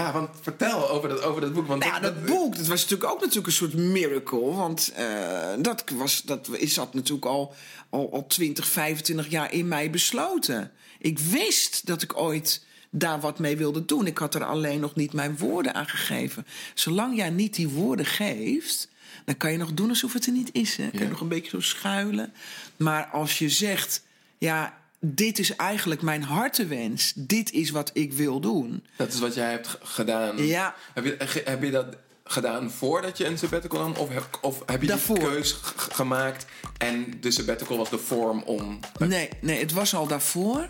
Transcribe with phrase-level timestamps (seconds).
[0.00, 1.66] Ja, want vertel over dat, over dat boek.
[1.66, 4.54] Want Nou ja, dat boek, dat was natuurlijk ook natuurlijk een soort miracle.
[4.54, 7.54] Want eh, dat, was, dat is dat natuurlijk al,
[7.88, 10.70] al, al 20, 25 jaar in mij besloten.
[10.98, 14.06] Ik wist dat ik ooit daar wat mee wilde doen.
[14.06, 16.46] Ik had er alleen nog niet mijn woorden aan gegeven.
[16.74, 18.88] Zolang jij niet die woorden geeft,
[19.24, 20.76] dan kan je nog doen alsof het er niet is.
[20.76, 20.88] Hè?
[20.90, 21.10] Kan je Ja.
[21.10, 22.32] nog een beetje zo schuilen.
[22.76, 24.02] Maar als je zegt,
[24.38, 27.12] ja, dit is eigenlijk mijn hartewens.
[27.16, 28.86] Dit is wat ik wil doen.
[28.96, 30.46] Dat is wat jij hebt gedaan.
[30.46, 30.74] Ja.
[30.94, 33.94] Heb je, heb je dat gedaan voordat je een sabbatical nam?
[33.94, 35.18] Of heb, of heb je Daarvoor.
[35.18, 36.46] die keus gemaakt
[36.78, 38.78] en de sabbatical was de vorm om...
[38.98, 40.68] Nee, nee, het was al daarvoor.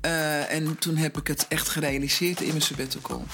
[0.00, 3.24] Eh, en toen heb ik het echt gerealiseerd in mijn sabbatical.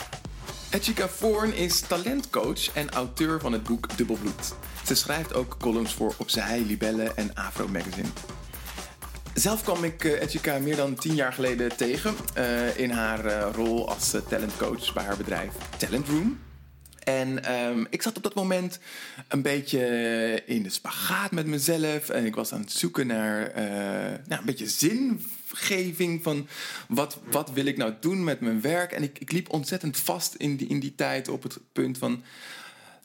[0.71, 4.55] Etchika Voorn is talentcoach en auteur van het boek Dubbelbloed.
[4.87, 8.09] Ze schrijft ook columns voor Opzij, Libelle en Afro Magazine.
[9.35, 13.89] Zelf kwam ik Etchika meer dan tien jaar geleden tegen eh, in haar eh, rol
[13.89, 16.39] als eh, talentcoach bij haar bedrijf Talent Room.
[16.99, 18.79] En ehm, ik zat op dat moment
[19.29, 19.83] een beetje
[20.47, 22.09] in de spagaat met mezelf.
[22.09, 23.53] En ik was aan het zoeken naar
[24.27, 26.49] nou, een beetje zingeving van
[26.89, 28.93] wat, wat wil ik nou doen met mijn werk.
[28.93, 32.23] En ik, ik liep ontzettend vast in die, in die tijd op het punt van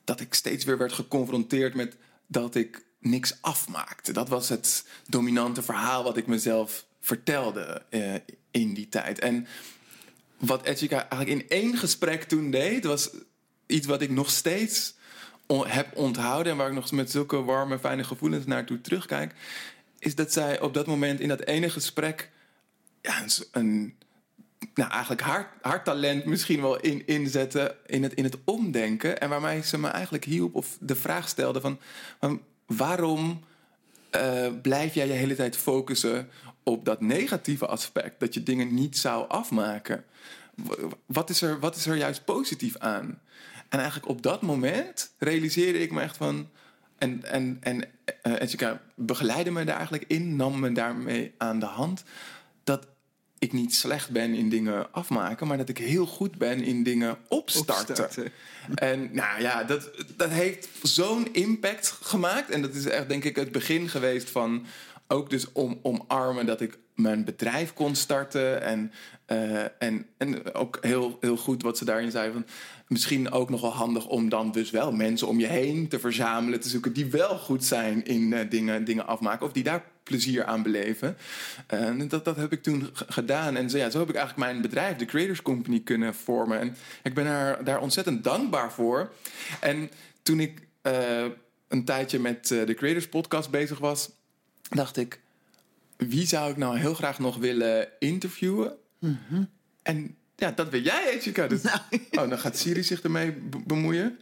[0.03, 1.95] dat ik steeds weer werd geconfronteerd met
[2.27, 4.11] dat ik niks afmaakte.
[4.13, 8.13] Dat was het dominante verhaal wat ik mezelf vertelde eh,
[8.51, 9.19] in die tijd.
[9.19, 9.47] En
[10.37, 13.09] wat Etchika eigenlijk in één gesprek toen deed, was
[13.65, 14.95] iets wat ik nog steeds
[15.47, 19.33] heb onthouden en waar ik nog met zulke warme, fijne gevoelens naartoe terugkijk,
[19.99, 22.29] is dat zij op dat moment in dat ene gesprek
[23.01, 23.95] ja, een,
[24.73, 29.19] nou, eigenlijk haar, haar talent misschien wel in, inzetten in het, in het omdenken.
[29.19, 31.79] En waarmee ze me eigenlijk hielp of de vraag stelde van
[32.67, 33.43] waarom
[34.09, 36.29] eh, blijf jij je hele tijd focussen
[36.63, 38.19] op dat negatieve aspect?
[38.19, 40.05] Dat je dingen niet zou afmaken.
[41.05, 43.19] Wat is er, wat is er juist positief aan?
[43.69, 46.49] En eigenlijk op dat moment realiseerde ik me echt van...
[46.97, 47.83] En, en, en
[48.59, 52.03] uh, begeleidde me daar eigenlijk in, nam me daarmee aan de hand...
[52.63, 52.87] dat
[53.39, 57.17] ik niet slecht ben in dingen afmaken, maar dat ik heel goed ben in dingen
[57.27, 57.89] opstarten.
[57.89, 58.31] Opstarten.
[58.75, 62.49] En nou ja, dat, dat heeft zo'n impact gemaakt.
[62.49, 64.65] En dat is echt, denk ik, het begin geweest van
[65.07, 68.61] ook dus om, omarmen dat ik mijn bedrijf kon starten.
[68.61, 68.91] En,
[69.27, 72.31] uh, en, en ook heel, heel goed wat ze daarin zei.
[72.31, 72.45] Van,
[72.87, 76.59] misschien ook nog wel handig om dan dus wel mensen om je heen te verzamelen,
[76.59, 79.45] te zoeken die wel goed zijn in uh, dingen, dingen afmaken.
[79.45, 81.17] Of die daar plezier aan beleven.
[81.73, 83.55] Uh, dat, dat heb ik toen gedaan.
[83.55, 86.59] En zo, ja, zo heb ik eigenlijk mijn bedrijf, de Creators Company, kunnen vormen.
[86.59, 89.11] En ik ben haar, daar ontzettend dankbaar voor.
[89.59, 89.89] En
[90.23, 90.67] toen ik
[91.67, 94.09] een tijdje met de Creators Podcast bezig was,
[94.69, 95.19] dacht ik:
[95.97, 98.77] wie zou ik nou heel graag nog willen interviewen?
[98.99, 99.49] Mm -hmm.
[99.81, 101.47] En ja, dat weet jij, Ejika.
[101.47, 101.79] Dus, nou.
[102.11, 103.31] Oh, dan gaat Siri zich ermee
[103.65, 104.19] bemoeien.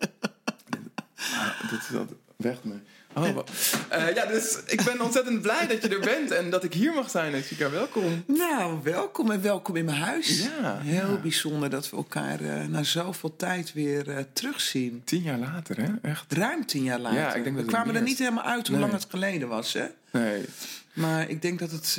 [1.17, 2.13] ah, dit is dat.
[2.35, 2.79] Weg mee.
[3.17, 6.73] Oh, uh, ja, dus ik ben ontzettend blij dat je er bent en dat ik
[6.73, 7.69] hier mag zijn, Ejika.
[7.69, 8.23] Welkom.
[8.27, 10.43] Nou, welkom en welkom in mijn huis.
[10.43, 11.17] Ja, Heel ja.
[11.21, 15.01] bijzonder dat we elkaar uh, na zoveel tijd weer uh, terugzien.
[15.05, 16.09] Tien jaar later, hè?
[16.09, 16.33] Echt.
[16.33, 17.19] Ruim tien jaar later.
[17.19, 18.85] Ja, ik denk dat we kwamen er niet helemaal uit hoe nee.
[18.85, 19.85] lang het geleden was, hè?
[20.11, 20.45] Nee.
[20.93, 21.97] Maar ik denk dat het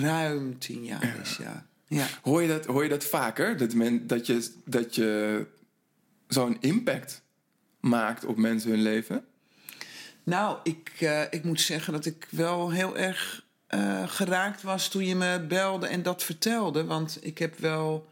[0.00, 1.22] ruim tien jaar ja.
[1.22, 1.66] is, ja.
[1.86, 2.06] ja.
[2.22, 3.56] Hoor, je dat, hoor je dat vaker?
[3.56, 5.44] Dat, men, dat je, dat je
[6.28, 7.22] zo'n impact
[7.80, 9.24] maakt op mensen hun leven?
[10.24, 15.06] Nou, ik, uh, ik moet zeggen dat ik wel heel erg uh, geraakt was toen
[15.06, 16.84] je me belde en dat vertelde.
[16.84, 18.08] Want ik heb wel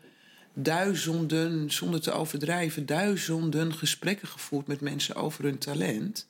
[0.55, 6.29] duizenden, zonder te overdrijven, duizenden gesprekken gevoerd met mensen over hun talent.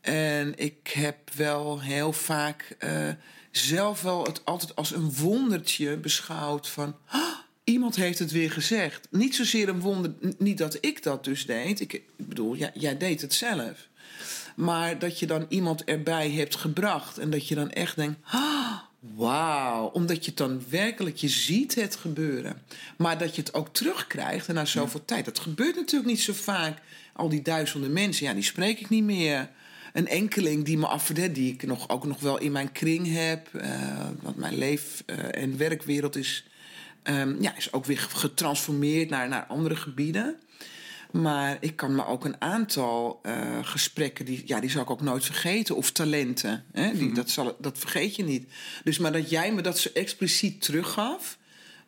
[0.00, 3.08] En ik heb wel heel vaak uh,
[3.50, 6.96] zelf wel het altijd als een wondertje beschouwd van.
[7.12, 9.08] Oh, iemand heeft het weer gezegd.
[9.10, 11.80] Niet zozeer een wonder, niet dat ik dat dus deed.
[11.80, 13.88] Ik, ik bedoel, ja, jij deed het zelf.
[14.56, 18.78] Maar dat je dan iemand erbij hebt gebracht en dat je dan echt denkt: oh,
[19.00, 19.86] wauw.
[19.86, 22.62] Omdat je het dan werkelijk, je ziet het gebeuren.
[22.96, 25.06] Maar dat je het ook terugkrijgt en na zoveel ja.
[25.06, 25.24] tijd.
[25.24, 26.78] Dat gebeurt natuurlijk niet zo vaak.
[27.12, 29.50] Al die duizenden mensen, ja, die spreek ik niet meer.
[29.92, 33.48] Een enkeling die me afverdet, die ik nog, ook nog wel in mijn kring heb.
[33.52, 36.46] Uh, wat mijn leef- uh, en werkwereld is.
[37.02, 40.36] Um, ja, is ook weer getransformeerd naar, naar andere gebieden.
[41.12, 45.00] Maar ik kan me ook een aantal uh, gesprekken, die, ja, die zal ik ook
[45.00, 45.76] nooit vergeten.
[45.76, 46.90] Of talenten, hè?
[46.90, 47.14] Die, mm -hmm.
[47.14, 48.52] dat, zal, dat vergeet je niet.
[48.84, 51.38] Dus maar dat jij me dat zo expliciet teruggaf,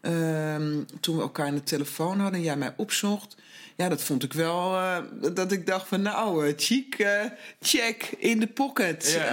[0.01, 3.37] Ehm, toen we elkaar in de telefoon hadden en jij mij opzocht.
[3.77, 4.75] Ja, dat vond ik wel.
[4.77, 4.97] eh,
[5.35, 7.25] dat ik dacht van nou, uh, chic, eh,
[7.61, 9.13] check in de pocket.
[9.13, 9.25] Ja.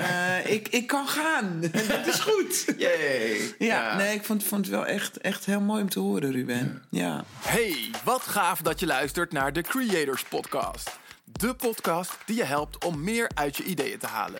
[0.43, 1.61] Eh, ik, ik kan gaan.
[1.87, 2.65] dat is goed.
[2.77, 3.55] Yay!
[3.59, 6.83] Ja, nee, ik vond, vond het wel echt, echt heel mooi om te horen, Ruben.
[6.89, 7.23] Ja.
[7.39, 10.89] Hey, wat gaaf dat je luistert naar de Creators Podcast.
[11.23, 14.39] De podcast die je helpt om meer uit je ideeën te halen.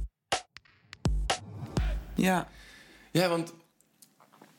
[2.21, 2.47] Ja.
[3.11, 3.53] Ja, want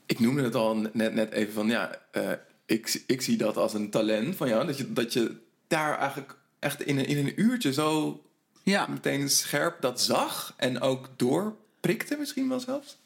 [0.06, 2.30] ik noemde het al net, net even van ja, eh,
[2.66, 4.66] ik, ik zie dat als een talent van jou.
[4.66, 5.36] Dat je, dat je
[5.68, 8.22] daar eigenlijk echt in een, in een uurtje zo
[8.62, 8.86] Ja.
[8.86, 12.98] meteen scherp dat zag en ook doorprikte misschien wel zelfs.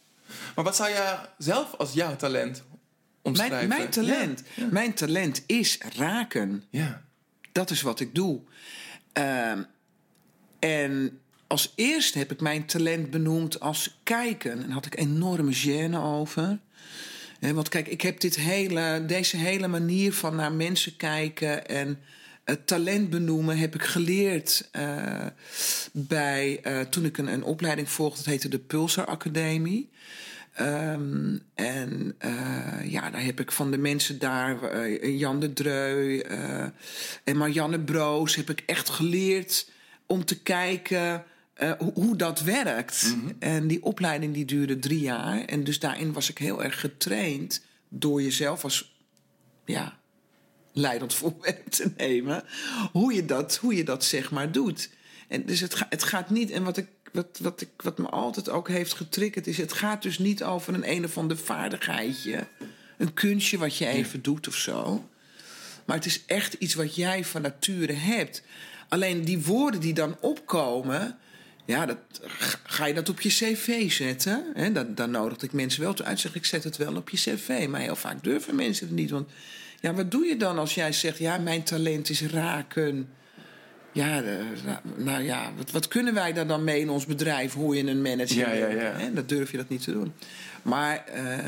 [0.54, 2.62] Maar wat zou je zelf als jouw talent
[3.22, 3.68] omschrijven?
[3.68, 4.42] Mijn, mijn talent.
[4.54, 4.68] Ja.
[4.70, 6.64] Mijn talent is raken.
[6.70, 7.04] Ja.
[7.52, 8.40] Dat is wat ik doe.
[9.12, 9.62] Ehm,
[10.58, 14.50] en als eerste heb ik mijn talent benoemd als kijken.
[14.50, 16.58] En daar had ik enorme gêne over.
[17.40, 21.98] Want kijk, ik heb dit hele, deze hele manier van naar mensen kijken en
[22.46, 25.26] het talent benoemen heb ik geleerd eh,
[25.92, 28.16] bij, eh, toen ik een, een opleiding volgde.
[28.16, 29.90] Dat heette de Pulsar Academie.
[30.52, 36.20] Ehm, en eh, ja, daar heb ik van de mensen daar, Jan de Dreu
[37.24, 39.70] en Marianne Broos, heb ik echt geleerd
[40.06, 41.24] om te kijken
[41.56, 43.14] eh, hoe, hoe dat werkt.
[43.38, 45.44] En die opleiding die duurde drie jaar.
[45.44, 48.96] En dus daarin was ik heel erg getraind door jezelf als
[49.64, 49.98] ja,
[50.72, 52.44] leidend voorwerp te nemen.
[52.92, 54.90] Hoe je dat, hoe je dat zeg maar doet.
[55.28, 58.08] En dus het, ga- het gaat niet, en wat, ik, wat, wat, ik, wat me
[58.08, 62.46] altijd ook heeft getriggerd, is: het gaat dus niet over een een of ander vaardigheidje.
[62.98, 65.08] Een kunstje wat je even doet of zo.
[65.84, 68.42] Maar het is echt iets wat jij van nature hebt.
[68.88, 71.18] Alleen die woorden die dan opkomen.
[71.66, 71.98] Ja, dat,
[72.64, 74.44] ga- je dat op je cv zetten?
[74.54, 74.72] Hè?
[74.72, 76.20] Dan, dan nodig ik mensen wel uit.
[76.20, 77.66] Zeg ik zet het wel op je cv.
[77.68, 79.10] Maar heel vaak durven mensen het niet.
[79.10, 79.30] Want
[79.80, 83.08] ja, wat doe je dan als jij zegt: ja, mijn talent is raken.
[83.92, 84.34] Ja, eh,
[84.96, 87.52] nou ja, wat, wat kunnen wij daar dan mee in ons bedrijf?
[87.52, 88.92] Hoe je een manager Ja, ja, bent, ja.
[88.96, 89.12] hè?
[89.12, 90.12] Dat durf je dat niet te doen.
[90.62, 91.38] Maar eh,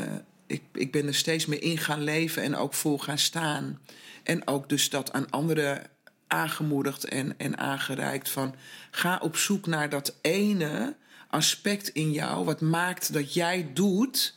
[0.47, 3.79] ik, ik ben er steeds meer in gaan leven en ook voor gaan staan.
[4.23, 5.81] En ook dus dat aan anderen
[6.29, 8.55] aangemoedigd en, en aangereikt van...
[8.91, 10.95] ga op zoek naar dat ene
[11.27, 12.45] aspect in jou...
[12.45, 14.35] wat maakt dat jij doet,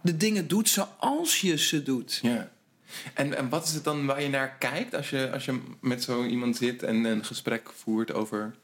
[0.00, 2.18] de dingen doet zoals je ze doet.
[2.22, 2.54] ja.
[3.14, 6.02] En, en wat is het dan waar je naar kijkt als je, als je met
[6.02, 8.54] zo iemand zit en een gesprek voert over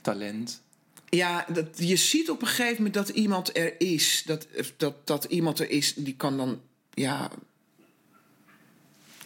[0.00, 0.62] talent?
[1.08, 4.22] Ja, dat, je ziet op een gegeven moment dat iemand er is.
[4.26, 4.46] Dat,
[4.76, 6.60] dat, dat iemand er is, die kan dan.
[6.94, 7.30] Ja.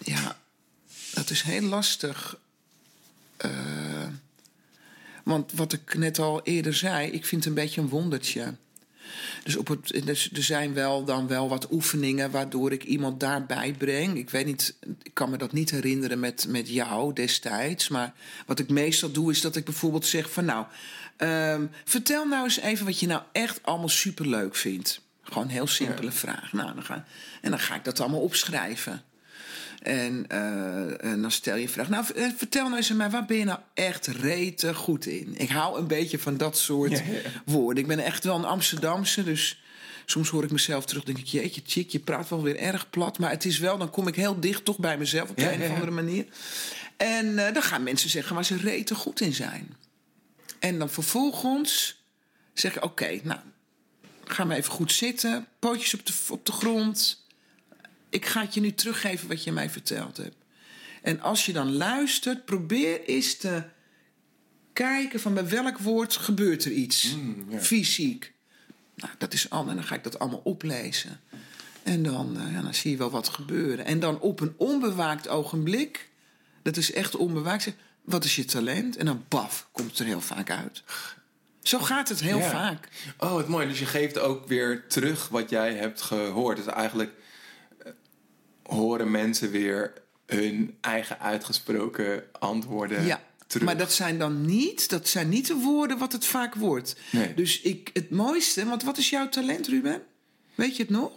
[0.04, 0.38] Ja,
[1.14, 2.38] dat is heel lastig.
[3.42, 4.06] Eh,
[5.24, 8.54] want wat ik net al eerder zei, ik vind het een beetje een wondertje.
[9.44, 13.72] Dus, op het, dus er zijn wel dan wel wat oefeningen waardoor ik iemand daarbij
[13.78, 14.16] breng.
[14.16, 17.88] Ik weet niet, ik kan me dat niet herinneren met, met jou destijds.
[17.88, 18.12] Maar
[18.46, 20.66] wat ik meestal doe, is dat ik bijvoorbeeld zeg van nou,
[21.16, 25.00] ehm, vertel nou eens even wat je nou echt allemaal superleuk vindt.
[25.22, 26.52] Gewoon een heel simpele vraag.
[26.52, 27.04] Nou, dan ga,
[27.40, 29.02] en dan ga ik dat allemaal opschrijven.
[29.82, 31.88] En, eh, en dan stel je vraag.
[31.88, 35.34] Nou, eh, vertel nou eens aan mij, waar ben je nou echt rete goed in?
[35.36, 37.20] Ik hou een beetje van dat soort Ja, ja, ja.
[37.44, 37.82] woorden.
[37.82, 39.62] Ik ben echt wel een Amsterdamse, dus
[40.06, 41.05] soms hoor ik mezelf terug.
[41.05, 43.19] denk ik, jeetje, chick, je praat wel weer erg plat.
[43.19, 45.53] Maar het is wel, dan kom ik heel dicht toch bij mezelf op de Ja,
[45.53, 46.27] een of andere manier.
[46.96, 49.77] En eh, dan gaan mensen zeggen waar ze rete goed in zijn.
[50.58, 52.03] En dan vervolgens
[52.53, 53.41] zeg ik, oké, nou,
[54.24, 55.46] ga maar even goed zitten.
[55.58, 57.21] Pootjes op de, op de grond.
[58.12, 60.36] Ik ga het je nu teruggeven wat je mij verteld hebt.
[61.02, 63.62] En als je dan luistert, probeer eens te
[64.72, 67.16] kijken van bij welk woord gebeurt er iets.
[67.48, 67.58] ja.
[67.58, 68.32] Fysiek.
[68.94, 69.69] Nou, dat is al.
[69.69, 71.20] En dan ga ik dat allemaal oplezen.
[71.82, 73.84] En dan, eh, ja, dan zie je wel wat gebeuren.
[73.84, 76.10] En dan op een onbewaakt ogenblik,
[76.62, 78.96] dat is echt onbewaakt, wat is je talent?
[78.96, 80.82] En dan baf, komt het er heel vaak uit.
[81.62, 82.50] Zo gaat het heel Ja.
[82.50, 82.88] vaak.
[83.19, 83.69] Oh, wat mooi.
[83.69, 86.56] Dus je geeft ook weer terug wat jij hebt gehoord.
[86.56, 87.12] Dus eigenlijk
[88.72, 89.93] horen mensen weer
[90.26, 93.67] hun eigen uitgesproken antwoorden Ja, terug.
[93.67, 96.96] maar dat zijn dan niet, dat zijn niet de woorden wat het vaak wordt.
[97.10, 97.34] Nee.
[97.34, 100.02] Dus ik, het mooiste, want wat is jouw talent, Ruben?
[100.55, 101.12] Weet je het nog?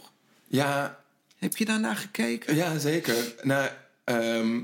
[0.47, 0.99] Ja,
[1.37, 2.55] Heb je daarnaar gekeken?
[2.55, 3.35] ja, zeker.
[3.43, 3.69] Nou,
[4.03, 4.63] ehm,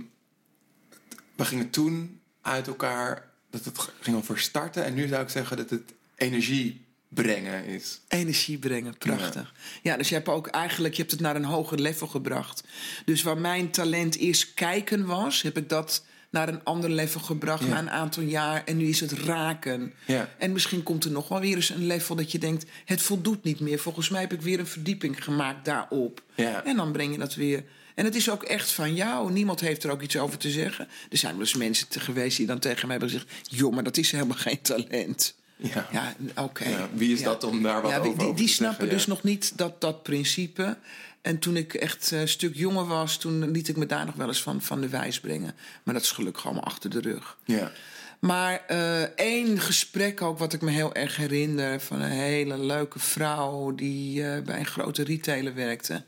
[1.35, 4.83] we gingen toen uit elkaar dat het ging over starten.
[4.83, 8.01] En nu zou ik zeggen dat het energie brengen is.
[8.07, 9.53] Energie brengen, prachtig.
[9.81, 9.97] Ja.
[9.97, 12.63] dus je hebt ook eigenlijk je hebt het naar een hoger level gebracht.
[13.05, 17.67] Dus waar mijn talent eerst kijken was, heb ik dat naar een ander level gebracht
[17.67, 18.63] na een aantal jaar.
[18.65, 19.93] En nu is het raken.
[20.05, 20.29] Ja.
[20.37, 23.43] En misschien komt er nog wel weer eens een level dat je denkt: het voldoet
[23.43, 23.79] niet meer.
[23.79, 26.21] Volgens mij heb ik weer een verdieping gemaakt daarop.
[26.35, 26.63] Ja.
[26.63, 27.63] En dan breng je dat weer.
[27.95, 29.31] En het is ook echt van jou.
[29.31, 30.87] Niemand heeft er ook iets over te zeggen.
[31.09, 33.83] Er zijn wel eens mensen te geweest die dan tegen mij hebben gezegd: joh, maar
[33.83, 35.35] dat is helemaal geen talent.
[35.61, 35.87] Ja.
[35.91, 36.69] Ja, oké.
[36.69, 37.25] Ja, wie is Ja.
[37.25, 38.97] dat om daar wat Ja, die, over, die, over die te snappen zeggen?
[38.97, 40.77] dus nog niet dat, dat principe.
[41.21, 44.15] En toen ik echt eh, een stuk jonger was, toen liet ik me daar nog
[44.15, 45.55] wel eens van, van de wijs brengen.
[45.83, 47.37] Maar dat is gelukkig allemaal achter de rug.
[47.45, 47.71] Ja.
[48.19, 51.79] Maar eh, één gesprek ook, wat ik me heel erg herinner...
[51.79, 56.03] van een hele leuke vrouw die eh, bij een grote retailer werkte...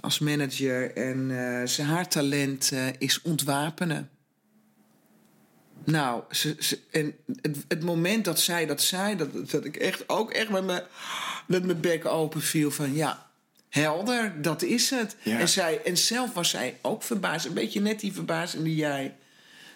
[0.00, 0.96] als manager.
[0.96, 1.30] En
[1.68, 4.10] ze, haar talent is ontwapenen.
[5.92, 9.16] Nou, ze, ze- en het, het moment dat zij dat zei...
[9.16, 10.82] dat, dat ik echt ook echt met mijn,
[11.46, 12.94] met mijn bek open viel van...
[12.94, 13.26] ja,
[13.68, 15.16] helder, dat is het.
[15.22, 15.38] Ja.
[15.38, 17.46] En, zij, en zelf was zij ook verbaasd.
[17.46, 19.16] Een beetje net die verbazing die jij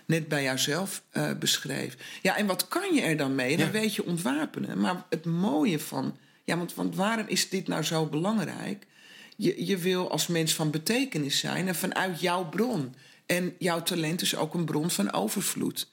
[0.07, 1.97] net bij jouzelf eh, beschreef.
[2.23, 3.57] Ja, en wat kan je er dan mee?
[3.57, 3.73] Dan Ja.
[3.73, 4.81] weet je ontwapenen.
[4.81, 6.17] Maar het mooie van...
[6.45, 8.87] Ja, want, want waarom is dit nou zo belangrijk?
[9.37, 12.95] Je, je wil als mens van betekenis zijn en vanuit jouw bron.
[13.27, 15.91] En jouw talent is ook een bron van overvloed.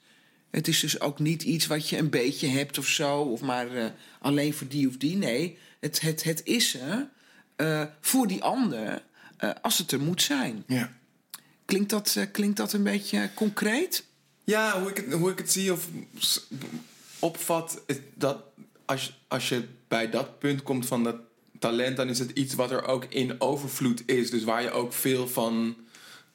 [0.50, 3.74] Het is dus ook niet iets wat je een beetje hebt of zo, of maar
[3.74, 5.16] eh, alleen voor die of die.
[5.16, 7.08] Nee, het, het, het is er
[7.56, 9.02] eh, voor die ander
[9.36, 10.64] eh, als het er moet zijn.
[10.66, 10.92] Ja.
[11.64, 14.04] Klinkt dat, klinkt dat een beetje concreet?
[14.44, 15.88] Ja, hoe ik het, hoe ik het zie of
[17.18, 18.42] opvat, is dat
[18.84, 21.16] als, als je bij dat punt komt van dat
[21.58, 24.30] talent, dan is het iets wat er ook in overvloed is.
[24.30, 25.76] Dus waar je ook veel van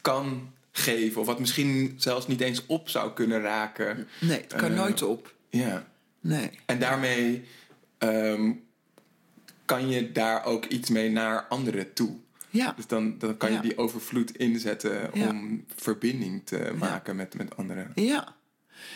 [0.02, 1.22] kan geven.
[1.22, 4.08] Of wat misschien zelfs niet eens op zou kunnen raken.
[4.22, 5.34] Nee, het kan Eh, nooit op.
[5.50, 5.88] Ja.
[6.20, 6.50] Nee.
[6.66, 7.44] En daarmee
[7.98, 8.52] ehm,
[9.66, 12.16] kan je daar ook iets mee naar anderen toe.
[12.50, 13.62] Ja, Dus dan, dan kan je Ja.
[13.62, 15.30] die overvloed inzetten Ja.
[15.30, 17.92] om verbinding te maken met, met anderen.
[17.96, 18.36] ja.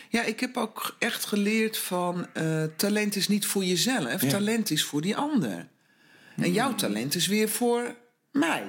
[0.10, 4.84] Ja, ik heb ook echt geleerd van eh, talent is niet voor jezelf, talent is
[4.84, 5.68] voor die ander.
[6.36, 7.96] En jouw talent is weer voor
[8.32, 8.64] mij.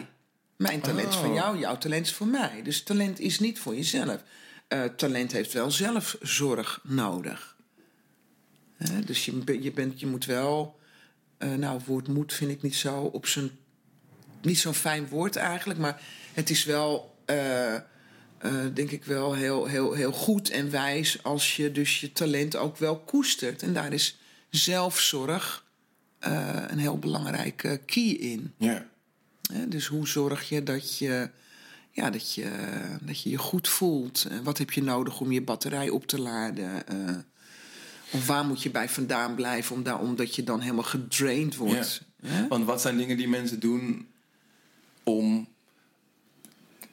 [0.60, 1.34] Mijn talent is van Oh.
[1.34, 2.60] jou, jouw talent is voor mij.
[2.62, 4.22] Dus talent is niet voor jezelf.
[4.68, 7.56] Eh, talent heeft wel zelfzorg nodig.
[9.04, 10.78] Dus je, je, bent, je moet wel.
[11.38, 13.50] eh, nou, het woord moet vind ik niet zo op zijn.
[14.42, 16.02] Niet zo'n fijn woord eigenlijk, maar
[16.34, 17.14] het is wel.
[17.24, 17.74] eh,
[18.74, 22.76] denk ik wel heel, heel, heel goed en wijs als je dus je talent ook
[22.76, 23.62] wel koestert.
[23.62, 24.18] En daar is
[24.50, 25.64] zelfzorg
[26.68, 28.54] een heel belangrijke key in.
[28.58, 28.86] Ja.
[29.68, 31.30] Dus hoe zorg je dat je,
[31.90, 32.50] ja, dat je
[33.02, 34.26] dat je, je goed voelt?
[34.30, 36.86] Eh, wat heb je nodig om je batterij op te laden?
[36.86, 37.16] Eh,
[38.10, 42.02] of waar moet je bij vandaan blijven om daar, omdat je dan helemaal gedraind wordt?
[42.48, 44.06] Want wat zijn dingen die mensen doen
[45.02, 45.48] om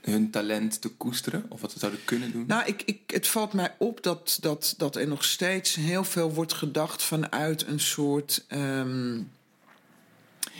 [0.02, 1.46] hun talent te koesteren?
[1.50, 2.44] Of wat ze zouden kunnen doen?
[2.48, 6.34] Nou, ik, ik, het valt mij op dat, dat, dat er nog steeds heel veel
[6.34, 8.46] wordt gedacht vanuit een soort.
[8.48, 9.20] ehm,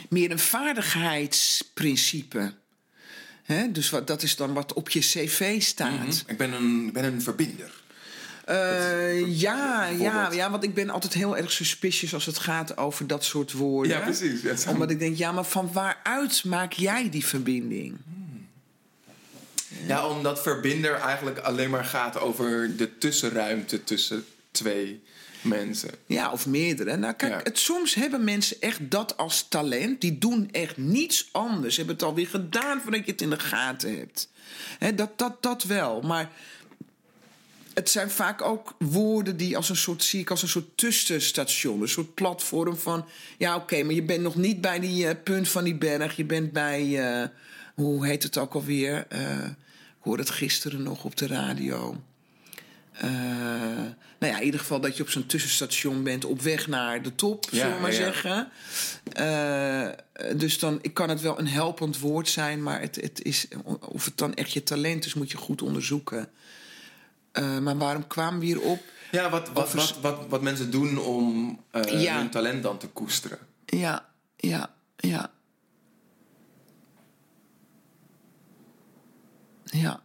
[0.08, 2.52] meer een vaardigheidsprincipe.
[3.42, 3.72] Hè?
[3.72, 5.98] Dus wat, dat is dan wat op je cv staat.
[5.98, 6.10] Mhm.
[6.26, 7.70] Ik ben een, ik ben een verbinder.
[8.44, 13.06] Eh, ja, ja, ja, want ik ben altijd heel erg suspicious als het gaat over
[13.06, 13.92] dat soort woorden.
[13.92, 14.42] Ja, precies.
[14.42, 17.96] Ja, Omdat ik denk, ja, maar van waaruit maak jij die verbinding?
[19.86, 25.02] Ja, omdat verbinder eigenlijk alleen maar gaat over de tussenruimte tussen twee
[25.40, 25.90] mensen.
[26.06, 26.96] Ja, of meerdere.
[26.96, 27.40] Nou, kijk, Ja.
[27.42, 30.00] het, soms hebben mensen echt dat als talent.
[30.00, 31.74] Die doen echt niets anders.
[31.74, 34.28] Ze hebben het alweer gedaan voordat je het in de gaten hebt.
[34.94, 36.00] Dat, dat, dat wel.
[36.00, 36.30] Maar
[37.74, 41.82] het zijn vaak ook woorden die als een soort, zie ik als een soort tussenstation.
[41.82, 43.06] Een soort platform van,
[43.38, 46.16] ja oké, maar je bent nog niet bij die eh, punt van die berg.
[46.16, 47.28] Je bent bij, eh,
[47.74, 49.06] hoe heet het ook alweer?
[49.08, 49.44] Eh,
[49.98, 51.96] ik hoorde het gisteren nog op de radio.
[52.98, 53.10] Eh,
[54.18, 57.14] nou ja, in ieder geval dat je op zo'n tussenstation bent op weg naar de
[57.14, 58.48] top, Ja, zullen we maar ja, zeggen.
[59.12, 63.48] Eh, dus dan ik kan het wel een helpend woord zijn, maar het, het is,
[63.80, 66.28] of het dan echt je talent is, moet je goed onderzoeken.
[67.32, 68.82] Eh, maar waarom kwamen we hierop?
[69.10, 72.16] Ja, wat, wat, Over- wat, wat, wat mensen doen om Ja.
[72.18, 73.38] hun talent dan te koesteren.
[73.66, 75.30] Ja, ja, ja.
[79.64, 80.02] Ja,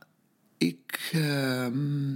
[0.57, 2.15] ik, ehm,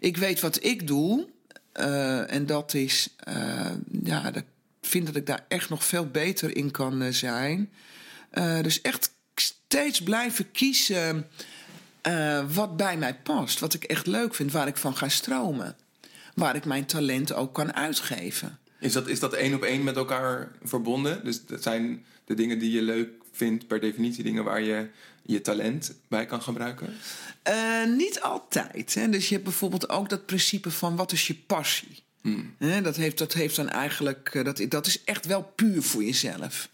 [0.00, 1.28] ik weet wat ik doe.
[1.72, 3.70] eh, en dat is, eh,
[4.02, 4.44] ja, ik
[4.80, 7.70] vind dat ik daar echt nog veel beter in kan eh, zijn.
[8.62, 11.26] Dus echt steeds blijven kiezen
[12.48, 15.76] wat bij mij past, wat ik echt leuk vind, waar ik van ga stromen.
[16.34, 18.58] Waar ik mijn talent ook kan uitgeven.
[18.80, 21.24] Is dat, is dat één op één met elkaar verbonden?
[21.24, 24.88] Dus dat zijn de dingen die je leuk vindt per definitie dingen waar je
[25.32, 26.96] je talent bij kan gebruiken?
[27.48, 28.94] Uh, niet altijd.
[28.94, 29.08] Hè?
[29.08, 32.02] Dus je hebt bijvoorbeeld ook dat principe van wat is je passie?
[32.20, 32.54] Hmm.
[32.82, 36.68] Dat, heeft, dat heeft dan eigenlijk, eh, dat, dat is echt wel puur voor jezelf.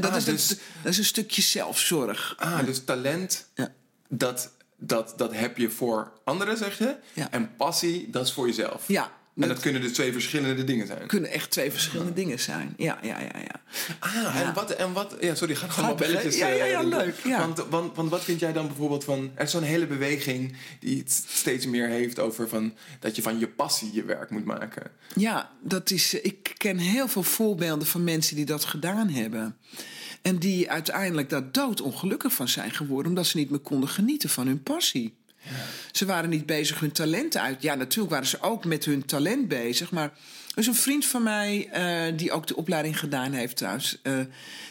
[0.00, 0.48] Dat, ah, is, dus,
[0.82, 2.34] dat, is een stukje zelfzorg.
[2.38, 3.72] Ah, dus talent, ja.
[4.08, 6.96] dat, dat, dat heb je voor anderen, zeg je.
[7.12, 7.30] Ja.
[7.30, 8.88] En passie, dat is voor jezelf.
[8.88, 11.06] Ja, en dat kunnen dus twee verschillende dingen zijn.
[11.06, 12.74] Kunnen echt twee verschillende dingen zijn.
[12.76, 13.60] Ja, ja, ja, ja.
[13.98, 15.16] Ah, en wat, en wat...
[15.20, 16.36] Ja, sorry, ga gewoon wel belletjes...
[16.36, 17.14] Ja, ja, ja, eh, leuk.
[17.24, 17.38] Ja.
[17.38, 19.30] Want, want, want wat vind jij dan bijvoorbeeld van...
[19.34, 22.74] Er is zo'n hele beweging die het steeds meer heeft over van...
[23.00, 24.90] dat je van je passie je werk moet maken.
[25.14, 26.14] Ja, dat is...
[26.14, 29.56] Ik ken heel veel voorbeelden van mensen die dat gedaan hebben.
[30.22, 33.08] En die uiteindelijk daar doodongelukkig van zijn geworden...
[33.08, 35.18] omdat ze niet meer konden genieten van hun passie.
[35.92, 37.62] Ze waren niet bezig hun talenten uit.
[37.62, 39.90] Ja, natuurlijk waren ze ook met hun talent bezig.
[39.90, 40.12] Maar
[40.50, 43.98] er is een vriend van mij, uh, die ook de opleiding gedaan heeft trouwens.
[44.02, 44.20] Uh,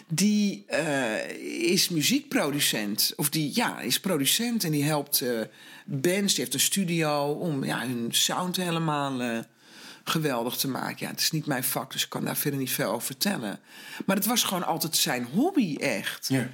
[0.08, 1.30] die uh,
[1.72, 3.14] is muziekproducent.
[3.16, 5.24] Of die ja, is producent en die helpt
[5.86, 6.34] bands.
[6.34, 9.46] Die heeft een studio om ja, hun sound helemaal
[10.04, 10.98] geweldig te maken.
[11.00, 13.60] Ja, het is niet mijn vak, dus ik kan daar verder niet veel over vertellen.
[14.06, 16.28] Maar het was gewoon altijd zijn hobby, echt.
[16.28, 16.50] Ja.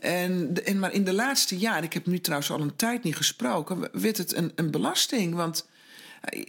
[0.00, 3.16] En, en, maar in de laatste jaren, ik heb nu trouwens al een tijd niet
[3.16, 5.34] gesproken, werd het een, een belasting.
[5.34, 5.68] Want,
[6.20, 6.44] eh,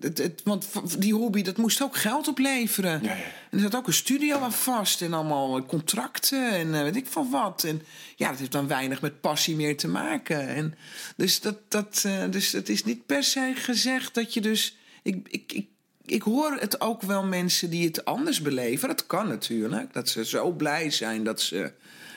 [0.00, 3.02] het, het, want die hobby, dat moest ook geld opleveren.
[3.02, 3.22] Ja, ja.
[3.22, 7.06] En er zat ook een studio aan vast en allemaal contracten en uh, weet ik
[7.06, 7.64] van wat.
[7.64, 7.82] En
[8.16, 10.48] ja, dat heeft dan weinig met passie meer te maken.
[10.48, 10.74] En
[11.16, 14.76] dus, dat, dat, uh, dus het is niet per se gezegd dat je dus.
[15.02, 15.68] Ik, ik, ik,
[16.06, 18.88] ik hoor het ook wel mensen die het anders beleven.
[18.88, 19.92] Dat kan natuurlijk.
[19.92, 21.72] Dat ze zo blij zijn dat ze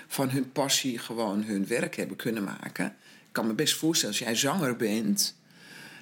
[0.07, 2.85] van hun passie gewoon hun werk hebben kunnen maken.
[3.27, 5.35] Ik kan me best voorstellen, als jij zanger bent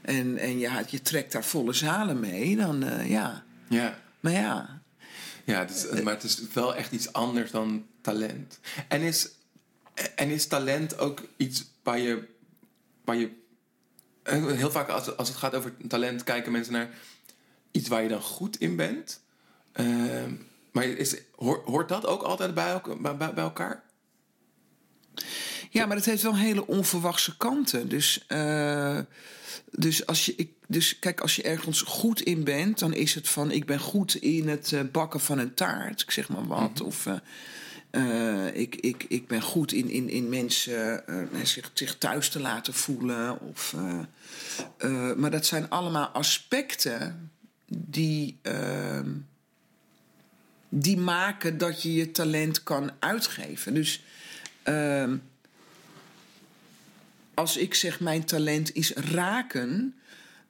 [0.02, 3.44] en, en je, je trekt daar volle zalen mee, dan uh, ja.
[3.68, 4.00] Ja.
[4.20, 4.82] Maar ja.
[5.44, 5.68] Ja,
[6.04, 8.60] maar het is wel echt iets anders dan talent.
[8.88, 9.30] En is,
[10.16, 12.28] en is talent ook iets waar je,
[13.04, 13.32] waar je.
[14.24, 16.90] Heel vaak als, als het gaat over talent, kijken mensen naar
[17.72, 19.22] iets waar je dan goed in bent.
[19.75, 20.24] Uh,
[20.72, 21.16] maar is,
[21.66, 23.84] hoort dat ook altijd bij, bij, bij elkaar?
[25.70, 27.90] Ja, maar het heeft wel hele onverwachte kanten.
[27.90, 29.00] Dus, uh,
[29.72, 33.30] dus, als je, ik, dus kijk, als je ergens goed in bent, dan is het
[33.30, 36.80] van: ik ben goed in het uh, bakken van een taart, ik zeg maar wat.
[36.80, 36.86] Mm.
[36.86, 37.06] Of
[37.92, 41.04] uh, ik, ik, ik ben goed in, in, in mensen
[41.44, 43.40] zich, zich thuis te laten voelen.
[43.40, 43.75] Of,
[45.16, 47.30] maar dat zijn allemaal aspecten
[47.68, 49.10] die ehm,
[50.78, 53.74] die maken dat je je talent kan uitgeven.
[53.74, 54.04] Dus
[54.66, 55.12] uh,
[57.34, 59.96] als ik zeg mijn talent is raken,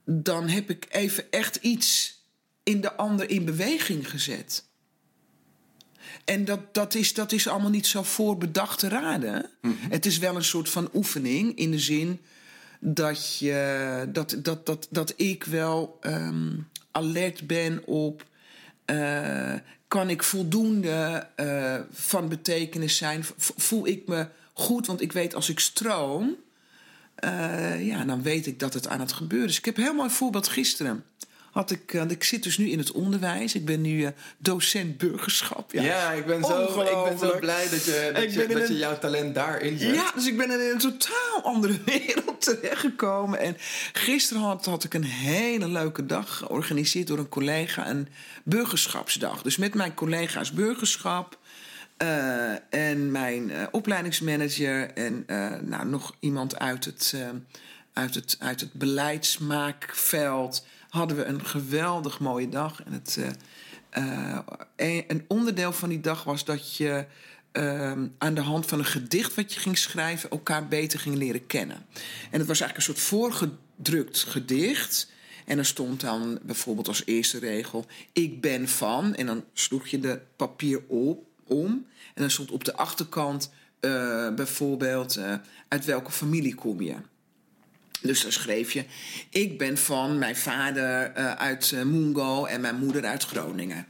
[0.05, 2.19] dan heb ik even echt iets
[2.63, 4.63] in de ander in beweging gezet.
[6.25, 9.49] En dat, dat, is, dat is allemaal niet zo voorbedacht te raden.
[9.61, 9.73] Mhm.
[9.89, 12.19] Het is wel een soort van oefening in de zin
[12.79, 18.25] dat, je, dat, dat, dat, dat ik wel um, alert ben op.
[18.85, 19.53] Uh,
[19.95, 23.25] kan ik voldoende uh, van betekenis zijn?
[23.37, 24.87] Voel ik me goed?
[24.87, 26.35] Want ik weet als ik stroom,
[27.25, 29.57] uh, ja, dan weet ik dat het aan het gebeuren is.
[29.57, 31.03] Ik heb een heel mooi voorbeeld gisteren.
[31.55, 33.55] Had ik, uh, ik zit dus nu in het onderwijs.
[33.55, 35.71] Ik ben nu uh, docent burgerschap.
[35.71, 38.77] Ja, ja ik, ben zo, ik ben zo blij dat je, dat, je, dat je
[38.77, 39.95] jouw talent daarin zet.
[39.95, 43.39] Ja, dus ik ben in een totaal andere wereld terechtgekomen.
[43.39, 43.57] En
[43.93, 47.89] gisteren had, had ik een hele leuke dag georganiseerd door een collega.
[47.89, 48.07] Een
[48.43, 49.41] burgerschapsdag.
[49.41, 51.37] Dus met mijn collega's burgerschap.
[52.03, 57.15] Uh, en mijn uh, opleidingsmanager en uh, nou, nog iemand uit het,
[57.93, 60.65] uit, het, uit het beleidsmaakveld
[60.95, 62.83] hadden we een geweldig mooie dag.
[62.83, 63.19] En het,
[64.75, 67.05] een, een, onderdeel van die dag was dat je
[67.51, 71.47] ehm, aan de hand van een gedicht wat je ging schrijven elkaar beter ging leren
[71.47, 71.85] kennen.
[72.31, 75.11] En het was eigenlijk een soort voorgedrukt gedicht.
[75.45, 79.15] En er stond dan bijvoorbeeld als eerste regel: Ik ben van.
[79.15, 81.69] En dan sloeg je de papier op om.
[82.13, 85.19] En dan stond op de achterkant uh, bijvoorbeeld
[85.67, 86.95] uit welke familie kom je.
[88.05, 88.85] Dus dan schreef je:
[89.29, 93.85] Ik ben van mijn vader uh, uit Mungo en mijn moeder uit Groningen.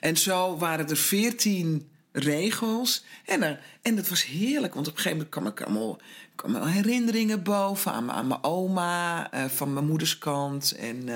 [0.00, 3.04] En zo waren er veertien regels.
[3.24, 5.98] En, er, en dat was heerlijk, want op een gegeven moment kwam ik
[6.42, 10.72] allemaal, herinneringen boven aan, aan mijn oma van mijn moeders kant.
[10.72, 11.08] En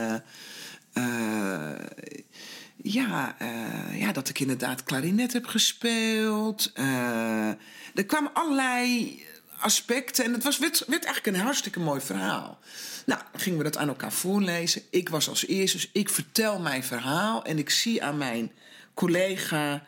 [2.77, 3.37] ja,
[3.93, 6.73] ja, dat ik inderdaad klarinet heb gespeeld.
[7.95, 9.23] Er kwamen allerlei,
[9.59, 10.25] aspecten.
[10.25, 12.59] En het was, werd, werd eigenlijk een hartstikke mooi verhaal.
[13.07, 14.83] Nou, gingen we dat aan elkaar voorlezen.
[14.91, 17.45] Ik was als eerste, dus ik vertel mijn verhaal.
[17.45, 18.53] En ik zie aan mijn
[18.95, 19.87] collega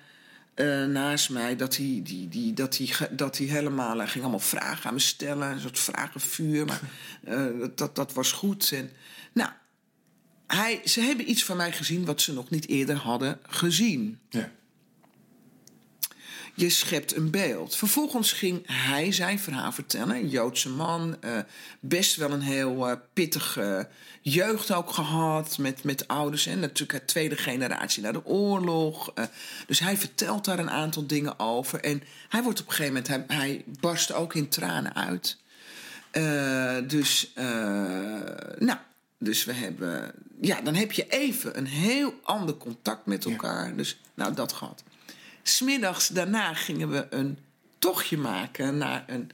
[0.55, 3.99] eh, naast mij dat hij, die, die, dat hij, dat hij helemaal...
[3.99, 5.51] Hij ging allemaal vragen aan me stellen.
[5.51, 6.65] Een soort vragenvuur.
[6.67, 6.81] Maar
[7.25, 8.73] eh, dat, dat was goed.
[8.73, 8.91] En,
[9.33, 9.51] nou,
[10.47, 14.19] hij, ze hebben iets van mij gezien wat ze nog niet eerder hadden gezien.
[14.29, 14.51] Ja.
[16.59, 17.77] Je schept een beeld.
[17.77, 20.17] Vervolgens ging hij zijn verhaal vertellen.
[20.17, 21.17] Een Joodse man.
[21.25, 21.39] Uh,
[21.81, 23.89] best wel een heel uh, pittige
[24.21, 25.59] jeugd ook gehad.
[25.59, 26.47] Met, met ouders.
[26.47, 29.13] En natuurlijk de tweede generatie na de oorlog.
[29.15, 29.25] Uh,
[29.67, 31.81] dus hij vertelt daar een aantal dingen over.
[31.81, 33.29] En hij wordt op een gegeven moment.
[33.29, 35.37] Hij, hij barst ook in tranen uit.
[36.89, 37.33] dus,
[38.59, 38.79] nou.
[39.19, 40.13] Dus we hebben.
[40.41, 43.69] Ja, dan heb je even een heel ander contact met elkaar.
[43.69, 43.75] Ja.
[43.75, 44.83] Dus, nou, dat gehad.
[45.49, 47.39] Smiddags daarna gingen we een
[47.79, 49.31] tochtje maken naar een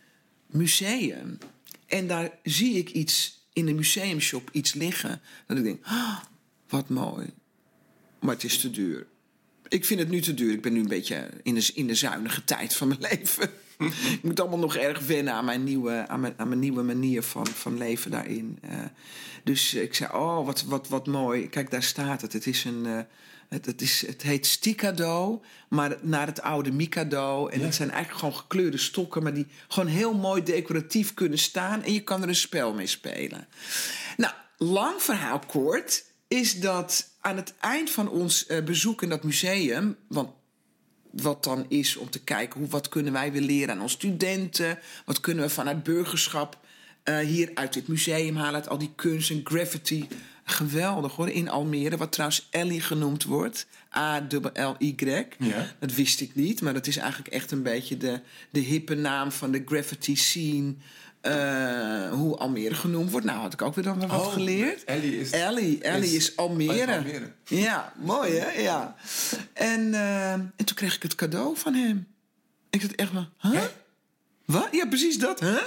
[0.46, 1.38] museum.
[1.87, 5.20] En daar zie ik iets in de museumshop iets liggen.
[5.46, 6.18] Dat ik denk, oh,
[6.68, 7.33] wat mooi.
[8.18, 9.07] Maar het is te duur.
[9.68, 10.53] Ik vind het nu te duur.
[10.53, 13.50] Ik ben nu een beetje in de, in de zuinige tijd van mijn leven.
[14.12, 17.22] ik moet allemaal nog erg wennen aan mijn nieuwe, aan mijn, aan mijn nieuwe manier
[17.22, 18.59] van, van leven daarin.
[18.64, 18.85] Uh,
[19.44, 21.48] dus ik zei, oh, wat, wat, wat mooi.
[21.48, 22.33] Kijk, daar staat het.
[22.33, 22.85] Het is een...
[22.87, 23.00] Uh,
[23.55, 27.49] het, het, is, het heet Stikado, maar naar het oude Mikado.
[27.49, 27.64] En ja.
[27.64, 31.83] het zijn eigenlijk gewoon gekleurde stokken, maar die gewoon heel mooi decoratief kunnen staan.
[31.83, 33.49] En je kan er een spel mee spelen.
[34.17, 39.25] Nou, lang verhaal kort is dat aan het eind van ons uh, bezoek in dat
[39.25, 40.31] museum, want
[41.11, 44.79] wat dan is om te kijken hoe, wat kunnen wij weer leren aan onze studenten,
[45.05, 46.63] wat kunnen we vanuit burgerschap
[47.05, 50.09] uh, hier uit dit museum halen, uit al die kunst en graffiti
[50.45, 51.97] geweldig hoor, in Almere.
[51.97, 53.67] Wat trouwens Ellie genoemd wordt.
[53.97, 55.27] A-L-L-Y.
[55.38, 55.73] Ja.
[55.79, 59.33] Dat wist ik niet, maar dat is eigenlijk echt een beetje de, de hippe naam
[59.33, 60.75] van de graffiti scene.
[61.23, 63.27] Uh, hoe Almere genoemd wordt.
[63.27, 64.85] Nou, had ik ook weer dan wat oh, geleerd.
[64.85, 66.97] Ellie is, Ellie, Ellie is, is Almere.
[66.97, 67.33] Almere.
[67.45, 68.61] Ja, mooi hè?
[68.61, 68.97] Ja.
[69.53, 72.07] En, uh, en toen kreeg ik het cadeau van hem.
[72.71, 73.53] Ik dacht echt maar, huh?
[73.53, 73.67] Hè?
[74.45, 74.69] Wat?
[74.73, 75.59] Ja, precies dat, hè?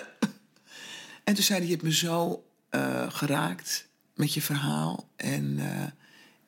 [1.27, 5.09] En toen zei hij, je hebt me zo uh, geraakt met je verhaal.
[5.15, 5.83] En uh,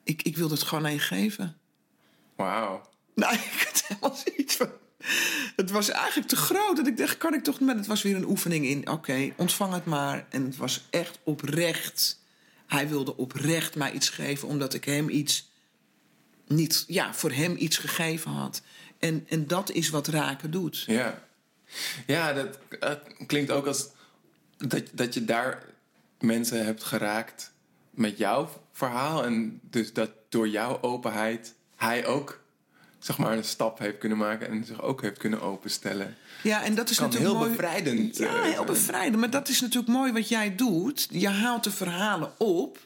[0.02, 1.56] ik, ik wilde het gewoon aan je geven.
[2.36, 2.90] Wauw.
[3.14, 4.70] Nou, ik had helemaal zoiets van...
[5.56, 6.76] Het was eigenlijk te groot.
[6.76, 7.60] Dat ik dacht, kan ik toch...
[7.60, 8.78] Maar het was weer een oefening in.
[8.78, 10.26] Oké, okay, ontvang het maar.
[10.30, 12.20] En het was echt oprecht.
[12.66, 14.48] Hij wilde oprecht mij iets geven...
[14.48, 15.50] omdat ik hem iets...
[16.46, 18.62] Niet, ja, voor hem iets gegeven had.
[18.98, 20.84] En, en dat is wat raken doet.
[20.86, 21.22] Ja,
[22.06, 23.88] ja dat, dat klinkt ook als...
[24.66, 25.62] Dat, dat je daar
[26.20, 27.52] mensen hebt geraakt
[27.90, 29.24] met jouw verhaal.
[29.24, 32.40] En dus dat door jouw openheid hij ook
[32.98, 36.16] zeg maar een stap heeft kunnen maken en zich ook heeft kunnen openstellen.
[36.42, 37.56] Ja, en dat is kan natuurlijk heel mooi.
[37.56, 38.16] bevrijdend.
[38.16, 39.16] Ja, uh, heel bevrijdend.
[39.16, 41.06] Maar dat is natuurlijk mooi wat jij doet.
[41.10, 42.78] Je haalt de verhalen op.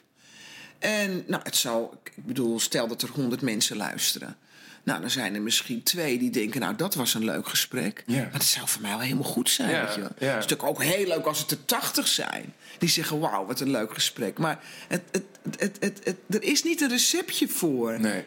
[0.79, 4.37] En nou, het zou, ik bedoel, stel dat er honderd mensen luisteren.
[4.85, 8.03] Nou, dan zijn er misschien twee die denken, nou, dat was een leuk gesprek.
[8.05, 8.21] Ja.
[8.21, 9.69] Maar dat zou voor mij wel helemaal goed zijn.
[9.69, 10.09] Ja, weet je wel.
[10.17, 10.25] ja.
[10.25, 12.53] Het is natuurlijk ook heel leuk als het er tachtig zijn.
[12.77, 14.37] Die zeggen, wauw, wat een leuk gesprek.
[14.37, 15.23] Maar het, het,
[15.59, 17.99] het, het, het, er is niet een receptje voor.
[17.99, 18.23] Nee,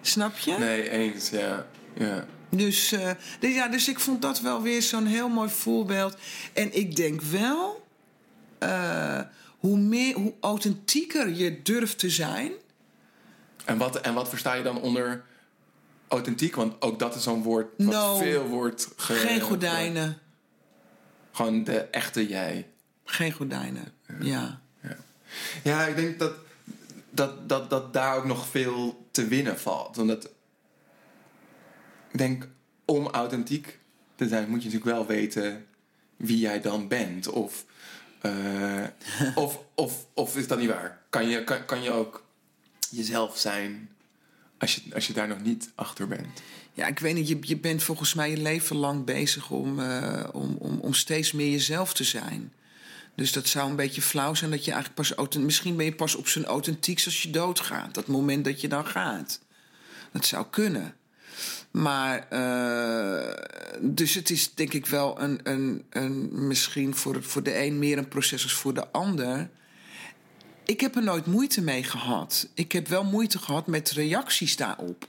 [0.00, 0.56] Snap je?
[0.58, 1.66] nee, eens, ja.
[1.94, 2.26] ja.
[2.50, 3.10] Dus, uh,
[3.40, 6.16] dus, ja, dus ik vond dat wel weer zo'n heel mooi voorbeeld.
[6.52, 7.86] En ik denk wel,
[8.62, 9.20] uh,
[9.58, 12.52] hoe, meer, hoe authentieker je durft te zijn.
[13.64, 15.24] En wat, en wat versta je dan onder
[16.12, 16.54] authentiek?
[16.54, 18.16] Want ook dat is zo'n woord wat No.
[18.16, 18.88] veel wordt...
[18.96, 20.18] Ge, Geen gordijnen.
[21.32, 22.68] Gewoon de echte jij.
[23.04, 23.92] Geen gordijnen.
[24.20, 24.60] Ja.
[25.62, 26.32] Ja, ik denk dat,
[27.10, 29.98] dat, dat, dat daar ook nog veel te winnen valt.
[29.98, 30.24] Omdat
[32.10, 32.48] ik denk,
[32.84, 33.78] om authentiek
[34.14, 35.66] te zijn, moet je natuurlijk wel weten
[36.16, 37.28] wie jij dan bent.
[37.28, 37.64] Of,
[38.20, 38.84] eh,
[39.34, 41.00] of, of, of is dat niet waar?
[41.10, 42.24] Kan je, kan, kan je ook
[42.90, 43.90] jezelf zijn
[44.62, 46.42] als je, als je daar nog niet achter bent?
[46.72, 50.24] Ja, ik weet niet, je, je bent volgens mij je leven lang bezig om, uh,
[50.32, 52.52] om, om, om steeds meer jezelf te zijn.
[53.14, 55.36] Dus dat zou een beetje flauw zijn dat je eigenlijk pas...
[55.36, 57.94] Misschien ben je pas op zijn authentiekst als je doodgaat.
[57.94, 59.40] Dat moment dat je dan gaat.
[60.12, 60.94] Dat zou kunnen.
[61.70, 63.34] Maar, uh,
[63.80, 67.98] dus het is denk ik wel een, een, een misschien voor, voor de een meer
[67.98, 69.50] een proces als voor de ander.
[70.64, 72.48] Ik heb er nooit moeite mee gehad.
[72.54, 75.08] Ik heb wel moeite gehad met reacties daarop.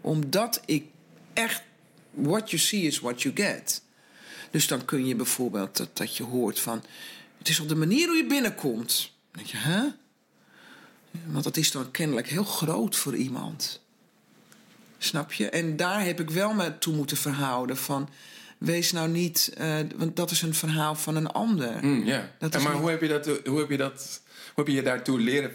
[0.00, 0.84] Omdat ik
[1.32, 1.62] echt,
[2.10, 3.82] what you see is what you get.
[4.50, 6.82] Dus dan kun je bijvoorbeeld dat, dat je hoort van,
[7.38, 9.12] het is op de manier hoe je binnenkomt.
[9.30, 9.84] Dan denk je, hè?
[11.24, 13.80] Want dat is dan kennelijk heel groot voor iemand.
[14.98, 15.50] Snap je?
[15.50, 18.08] En daar heb ik wel me toe moeten verhouden van...
[18.58, 21.84] wees nou niet, eh, want dat is een verhaal van een ander.
[21.84, 22.30] Mm, ja.
[22.38, 25.20] Dat maar hoe heb, je dat, hoe, heb je dat, hoe heb je je daartoe
[25.20, 25.50] leren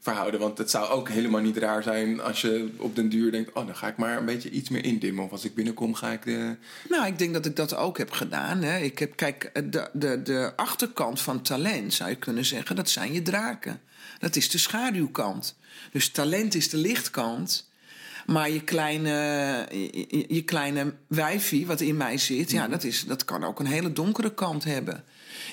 [0.00, 0.40] verhouden?
[0.40, 3.52] Want het zou ook helemaal niet raar zijn als je op den duur denkt...
[3.52, 5.24] oh, dan ga ik maar een beetje iets meer indimmen.
[5.24, 6.56] Of als ik binnenkom, ga ik de...
[6.88, 8.62] Nou, ik denk dat ik dat ook heb gedaan.
[8.62, 8.78] Hè.
[8.78, 13.12] Ik heb, kijk, de, de, de achterkant van talent zou je kunnen zeggen, dat zijn
[13.12, 13.80] je draken.
[14.18, 15.56] Dat is de schaduwkant.
[15.92, 17.69] Dus talent is de lichtkant.
[18.26, 19.10] Maar je kleine,
[20.28, 23.92] je, kleine wijfie, wat in mij zit, ja, dat, is, dat kan ook een hele
[23.92, 25.04] donkere kant hebben.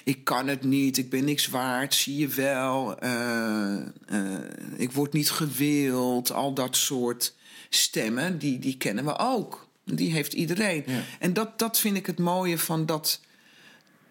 [0.03, 2.99] Ik kan het niet, ik ben niks waard, zie je wel.
[2.99, 3.75] eh,
[4.05, 4.39] eh,
[4.77, 7.35] ik word niet gewild, al dat soort
[7.69, 9.67] stemmen, die, die kennen we ook.
[9.83, 10.83] Die heeft iedereen.
[10.85, 11.01] Ja.
[11.19, 13.21] En dat, dat vind ik het mooie van dat.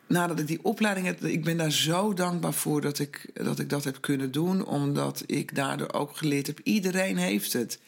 [0.07, 3.71] Nadat ik die opleiding heb, ik ben daar zo dankbaar voor dat ik, dat ik
[3.71, 4.65] dat heb kunnen doen.
[4.67, 7.79] Omdat ik daardoor ook geleerd heb, iedereen heeft het.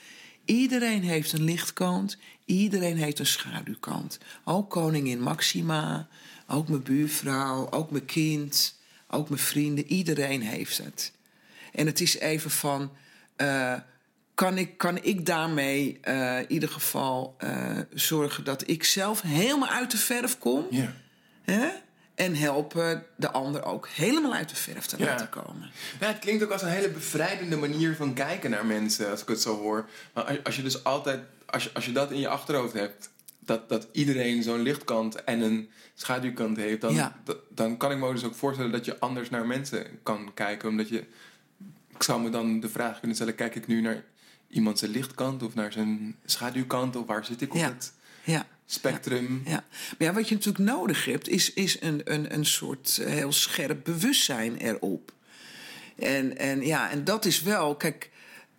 [0.48, 4.18] Iedereen heeft een lichtkant, iedereen heeft een schaduwkant.
[4.44, 6.08] Ook koningin Maxima,
[6.46, 9.86] ook mijn buurvrouw, ook mijn kind, ook mijn vrienden.
[9.86, 11.12] Iedereen heeft het.
[11.72, 12.92] En het is even van,
[13.36, 13.74] eh,
[14.34, 19.68] kan, ik, kan ik daarmee eh, in ieder geval eh, zorgen dat ik zelf helemaal
[19.68, 20.66] uit de verf kom?
[20.70, 20.94] Ja.
[21.42, 21.68] Hè?
[22.18, 25.04] En helpen de ander ook helemaal uit de verf te Ja.
[25.04, 25.70] laten komen.
[26.00, 29.28] Ja, het klinkt ook als een hele bevrijdende manier van kijken naar mensen, als ik
[29.28, 29.88] het zo hoor.
[30.14, 33.10] Maar als, als je dus altijd, als je, als je dat in je achterhoofd hebt,
[33.38, 37.16] dat, dat iedereen zo'n lichtkant en een schaduwkant heeft, dan, Ja.
[37.48, 40.68] dan kan ik me dus ook voorstellen dat je anders naar mensen kan kijken.
[40.68, 41.04] Omdat je,
[41.94, 44.04] ik zou me dan de vraag kunnen stellen, kijk ik nu naar
[44.48, 47.68] iemand zijn lichtkant of naar zijn schaduwkant, of waar zit ik op Ja.
[47.68, 47.92] het
[48.24, 48.46] Ja.
[48.70, 49.42] Spectrum?
[49.44, 49.64] Ja.
[49.98, 53.32] Maar ja, wat je natuurlijk nodig hebt, is, is een, een, een soort eh, heel
[53.32, 55.12] scherp bewustzijn erop.
[55.96, 58.10] En, en ja, en dat is wel, kijk,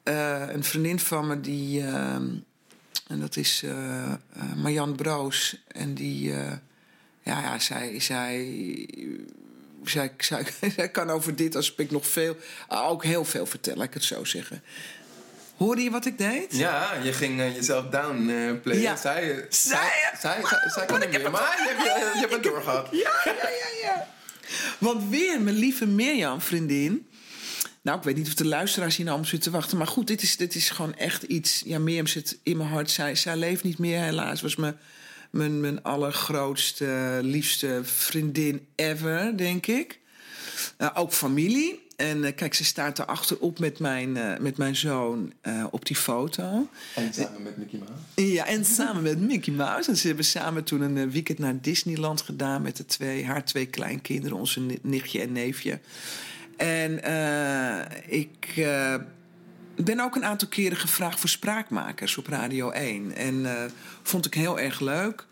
[0.03, 2.27] eh, een vriendin van me die, ehm,
[3.07, 4.13] en dat is eh,
[4.55, 6.61] Marjan Broos, en die, ja,
[7.23, 8.87] ja, zij, zij,
[9.83, 10.45] zij, zij,
[10.75, 14.23] zij kan over dit aspect nog veel, ook heel veel vertellen, laat ik het zo
[14.23, 14.63] zeggen.
[15.59, 16.45] Hoorde je wat ik deed?
[16.57, 18.81] Ja, je ging eh, jezelf down eh playen.
[18.81, 18.95] Ja.
[18.95, 19.77] Zij, zij,
[20.19, 20.41] Zij- zij,
[20.73, 22.87] zij, kan het weer, maar je hebt, je, je hebt het doorgehad.
[22.91, 24.07] Ja, ja, ja, ja.
[24.77, 27.07] Want weer mijn lieve Mirjam, vriendin.
[27.81, 29.77] Nou, ik weet niet of de luisteraars hier nou om zitten te wachten.
[29.77, 31.61] Maar goed, dit is, dit is gewoon echt iets.
[31.65, 32.91] Ja, Mirjam zit in mijn hart.
[32.91, 34.41] Zij, zij leeft niet meer, helaas.
[34.41, 34.79] Was mijn,
[35.31, 39.99] mijn, mijn allergrootste, liefste vriendin ever, denk ik.
[40.77, 41.87] Eh, ook familie.
[41.99, 45.85] En eh, kijk, ze staat erachter op met mijn, eh, met mijn zoon eh, op
[45.85, 46.67] die foto.
[46.95, 48.33] En samen met Mickey Mouse.
[48.33, 49.89] Ja, en samen met Mickey Mouse.
[49.89, 53.65] En ze hebben samen toen een weekend naar Disneyland gedaan met de twee, haar twee
[53.65, 55.79] kleinkinderen, onze ni- nichtje en neefje.
[56.57, 56.93] En
[58.07, 58.53] ik
[59.75, 63.15] ben ook een aantal keren gevraagd voor spraakmakers op Radio 1.
[63.15, 63.45] En
[64.03, 65.25] vond ik heel erg leuk.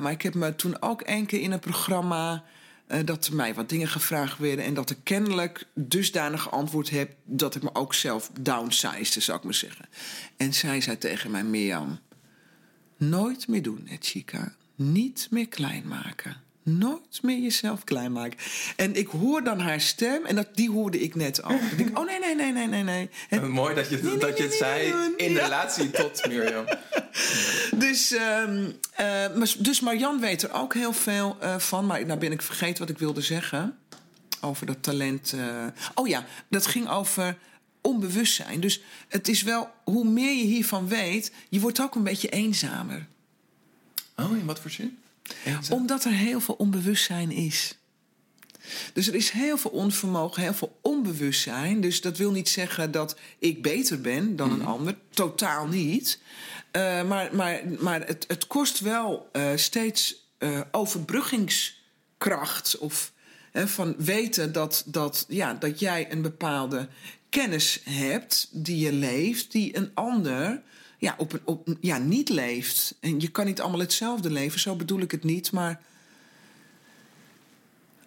[0.00, 2.44] Maar ik heb me toen ook één keer in een programma.
[2.90, 4.64] Eh, dat mij wat dingen gevraagd werden.
[4.64, 7.16] En dat ik kennelijk dusdanig geantwoord heb.
[7.24, 9.88] dat ik me ook zelf downsized, zou ik maar zeggen.
[10.36, 11.98] En zij zei tegen mij: Mirjam.
[12.96, 14.54] Nooit meer doen, hè, chica.
[14.74, 16.36] Niet meer klein maken.
[16.78, 18.38] Nooit meer jezelf klein maken.
[18.76, 21.50] En ik hoor dan haar stem en dat, die hoorde ik net al.
[21.50, 23.08] Dan denk ik, oh nee, nee, nee, nee, nee, nee.
[23.28, 25.42] Eh, Mooi dat je, Nee, nee, dat je het zei in Ja.
[25.44, 26.64] relatie tot Mirjam.
[27.76, 31.86] Dus, ehm, eh, dus Marjan weet er ook heel veel eh, van.
[31.86, 33.78] Maar nou ben ik vergeten wat ik wilde zeggen.
[34.40, 35.34] Over dat talent.
[35.94, 37.36] Oh ja, dat ging over
[37.80, 38.60] onbewustzijn.
[38.60, 41.32] Dus het is wel, hoe meer je hiervan weet...
[41.48, 43.06] je wordt ook een beetje eenzamer.
[44.16, 44.98] Oh, in wat voor zin?
[45.70, 47.74] Omdat er heel veel onbewustzijn is.
[48.92, 51.80] Dus er is heel veel onvermogen, heel veel onbewustzijn.
[51.80, 54.94] Dus dat wil niet zeggen dat ik beter ben dan een ander.
[55.10, 56.18] Totaal niet.
[56.70, 62.78] Eh, maar maar, maar het, het kost wel eh, steeds eh, overbruggingskracht.
[62.78, 63.12] Of
[63.52, 66.88] hè, van weten dat, dat, ja, dat jij een bepaalde
[67.28, 70.62] kennis hebt die je leeft, die een ander
[71.00, 72.96] ja, op op, ja, niet leeft.
[73.00, 75.52] En je kan niet allemaal hetzelfde leven, zo bedoel ik het niet.
[75.52, 75.80] Maar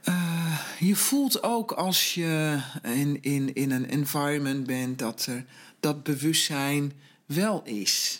[0.04, 5.46] eh, je voelt ook als je in, in, in een environment bent dat er
[5.80, 6.94] dat bewustzijn
[7.26, 8.20] wel is.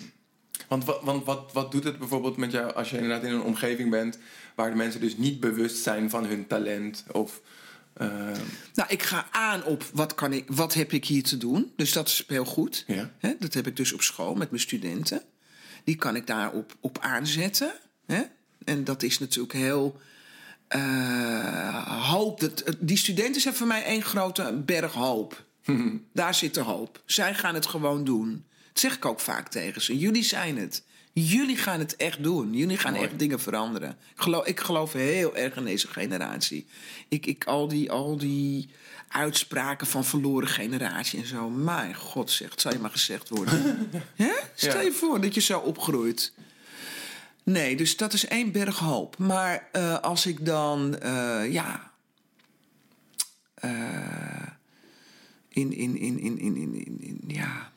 [0.68, 3.42] Want, wat, want wat, wat doet het bijvoorbeeld met jou als je inderdaad in een
[3.42, 4.18] omgeving bent...
[4.56, 7.42] waar de mensen dus niet bewust zijn van hun talent of...
[8.10, 8.38] eh,
[8.74, 11.72] Nou, ik ga aan op wat, kan ik, wat heb ik hier te doen.
[11.76, 12.84] Dus dat is heel goed.
[12.88, 13.12] Ja.
[13.40, 15.22] Dat heb ik dus op school met mijn studenten.
[15.84, 17.74] Die kan ik daarop op aanzetten.
[18.66, 20.00] En dat is natuurlijk heel.
[20.68, 22.40] eh, hoop.
[22.40, 25.44] Dat, die studenten zijn voor mij één grote berg hoop.
[26.14, 27.02] Daar zit de hoop.
[27.06, 28.46] Zij gaan het gewoon doen.
[28.72, 29.98] Dat zeg ik ook vaak tegen ze.
[29.98, 30.84] Jullie zijn het.
[31.14, 32.54] Jullie gaan het echt doen.
[32.54, 33.90] Jullie gaan echt dingen veranderen.
[33.90, 36.66] Ik geloof, ik geloof heel erg in deze generatie.
[37.08, 38.70] Ik, ik, al, die, al die
[39.08, 41.50] uitspraken van verloren generatie en zo.
[41.50, 43.90] Mijn god zegt, zou je maar gezegd worden.
[44.56, 46.34] Stel je voor dat je zo opgroeit.
[47.44, 49.18] Nee, dus dat is één berg hoop.
[49.18, 51.92] Maar uh, als ik dan, uh, ja.
[53.66, 54.48] Uh,
[55.50, 57.72] in, in, in, in, in, in, in, in, ja.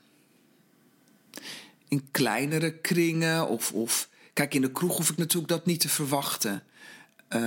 [1.88, 4.08] In kleinere kringen of, of.
[4.32, 6.62] Kijk, in de kroeg hoef ik natuurlijk dat niet te verwachten.
[7.28, 7.40] Uh,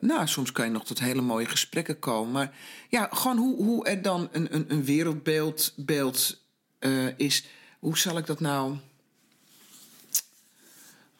[0.00, 2.32] nou, soms kan je nog tot hele mooie gesprekken komen.
[2.32, 2.54] Maar
[2.88, 6.40] ja, gewoon hoe, hoe er dan een, een, een wereldbeeld beeld,
[6.80, 7.44] uh, is.
[7.78, 8.76] Hoe zal ik dat nou.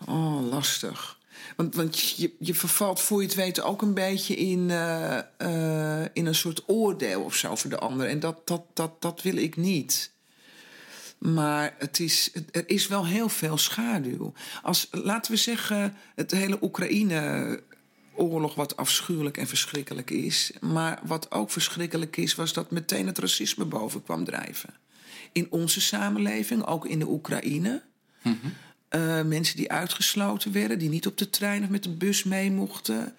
[0.07, 1.19] Oh, lastig.
[1.57, 6.27] Want, want je, je vervalt voor je het weten ook een beetje in, uh, in
[6.27, 8.09] een soort oordeel of zo voor de ander.
[8.09, 10.13] En dat, dat, dat, dat wil ik niet.
[11.21, 14.33] Maar het is, er is wel heel veel schaduw.
[14.63, 20.53] Als, laten we zeggen, het hele Oekraïne-oorlog, wat afschuwelijk en verschrikkelijk is.
[20.61, 24.75] Maar wat ook verschrikkelijk is, was dat meteen het racisme boven kwam drijven.
[25.33, 27.83] In onze samenleving, ook in de Oekraïne.
[28.23, 28.53] Mm -hmm.
[29.01, 32.51] Uh, mensen die uitgesloten werden, die niet op de trein of met de bus mee
[32.51, 33.15] mochten.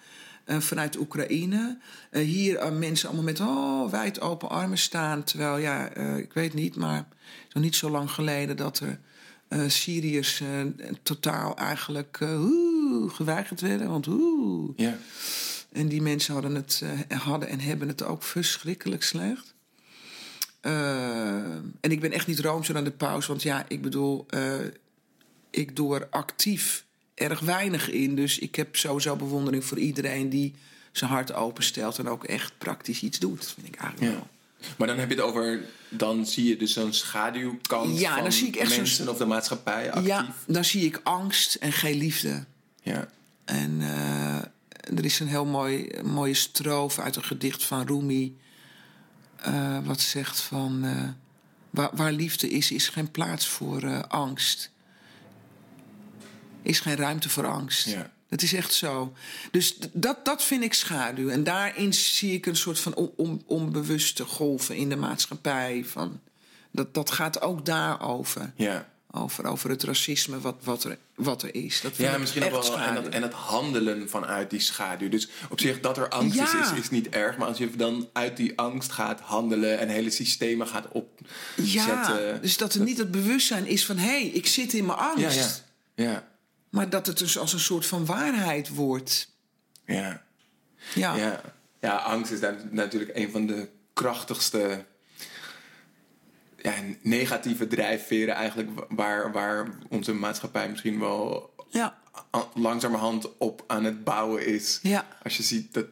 [0.46, 1.78] Uh, vanuit Oekraïne.
[2.10, 5.24] Uh, hier mensen allemaal met oh, wijd open armen staan.
[5.24, 8.98] Terwijl, ja, ik weet niet, maar het is nog niet zo lang geleden dat er
[9.70, 10.42] Syriërs
[11.02, 12.18] totaal eigenlijk
[13.06, 13.88] geweigerd werden.
[13.88, 14.72] Want oeh.
[14.76, 14.96] Ja.
[15.72, 19.54] En die mensen hadden, het, hadden en hebben het ook verschrikkelijk slecht.
[20.60, 24.26] en ik ben echt niet roomser aan de paus, want ja, ik bedoel
[25.52, 28.14] ik doe er actief erg weinig in.
[28.14, 30.54] Dus ik heb sowieso bewondering voor iedereen die
[30.92, 33.38] zijn hart openstelt en ook echt praktisch iets doet.
[33.38, 34.18] Dat vind ik eigenlijk ja.
[34.18, 34.28] wel.
[34.76, 38.32] Maar dan heb je het over, dan zie je dus zo'n schaduwkant ja, van dan
[38.32, 40.06] zie ik echt mensen of de maatschappij actief.
[40.06, 42.44] Ja, dan zie ik angst en geen liefde.
[42.82, 43.08] Ja.
[43.44, 44.36] En uh,
[44.98, 48.36] er is een heel mooi, mooie stroof uit een gedicht van Rumi.
[49.46, 51.08] Uh, wat zegt van, uh,
[51.70, 54.70] waar, waar, liefde is, is geen plaats voor angst
[56.62, 57.86] is geen ruimte voor angst.
[57.86, 58.10] Ja.
[58.32, 59.12] Dat is echt zo.
[59.50, 61.28] Dus dat, dat vind ik schaduw.
[61.28, 65.84] En daarin zie ik een soort van on, on, onbewuste golven in de maatschappij.
[65.86, 66.20] Van,
[66.70, 68.52] dat, dat gaat ook daarover.
[68.56, 68.90] Ja.
[69.10, 71.80] Over, over het racisme wat, wat, er, wat er is.
[71.80, 72.78] Dat ja, misschien ook wel.
[72.78, 75.08] En, dat, en het handelen vanuit die schaduw.
[75.08, 76.62] Dus op zich dat er angst ja.
[76.62, 77.36] is, is, is niet erg.
[77.36, 82.24] Maar als je dan uit die angst gaat handelen en hele systemen gaat opzetten.
[82.24, 84.98] Ja, dus dat er niet het bewustzijn is van hé, hey, ik zit in mijn
[84.98, 85.64] angst.
[85.94, 86.10] Ja, ja.
[86.10, 86.30] ja.
[86.72, 89.28] Maar dat het dus als een soort van waarheid wordt.
[89.86, 90.22] Ja.
[90.94, 91.16] Ja.
[91.16, 91.40] Ja,
[91.80, 94.84] ja angst is daar natuurlijk een van de krachtigste
[96.56, 98.70] ja, negatieve drijfveren eigenlijk...
[98.88, 101.98] Waar, waar onze maatschappij misschien wel ja.
[102.54, 104.78] langzamerhand op aan het bouwen is.
[104.82, 105.06] Ja.
[105.22, 105.86] Als je ziet dat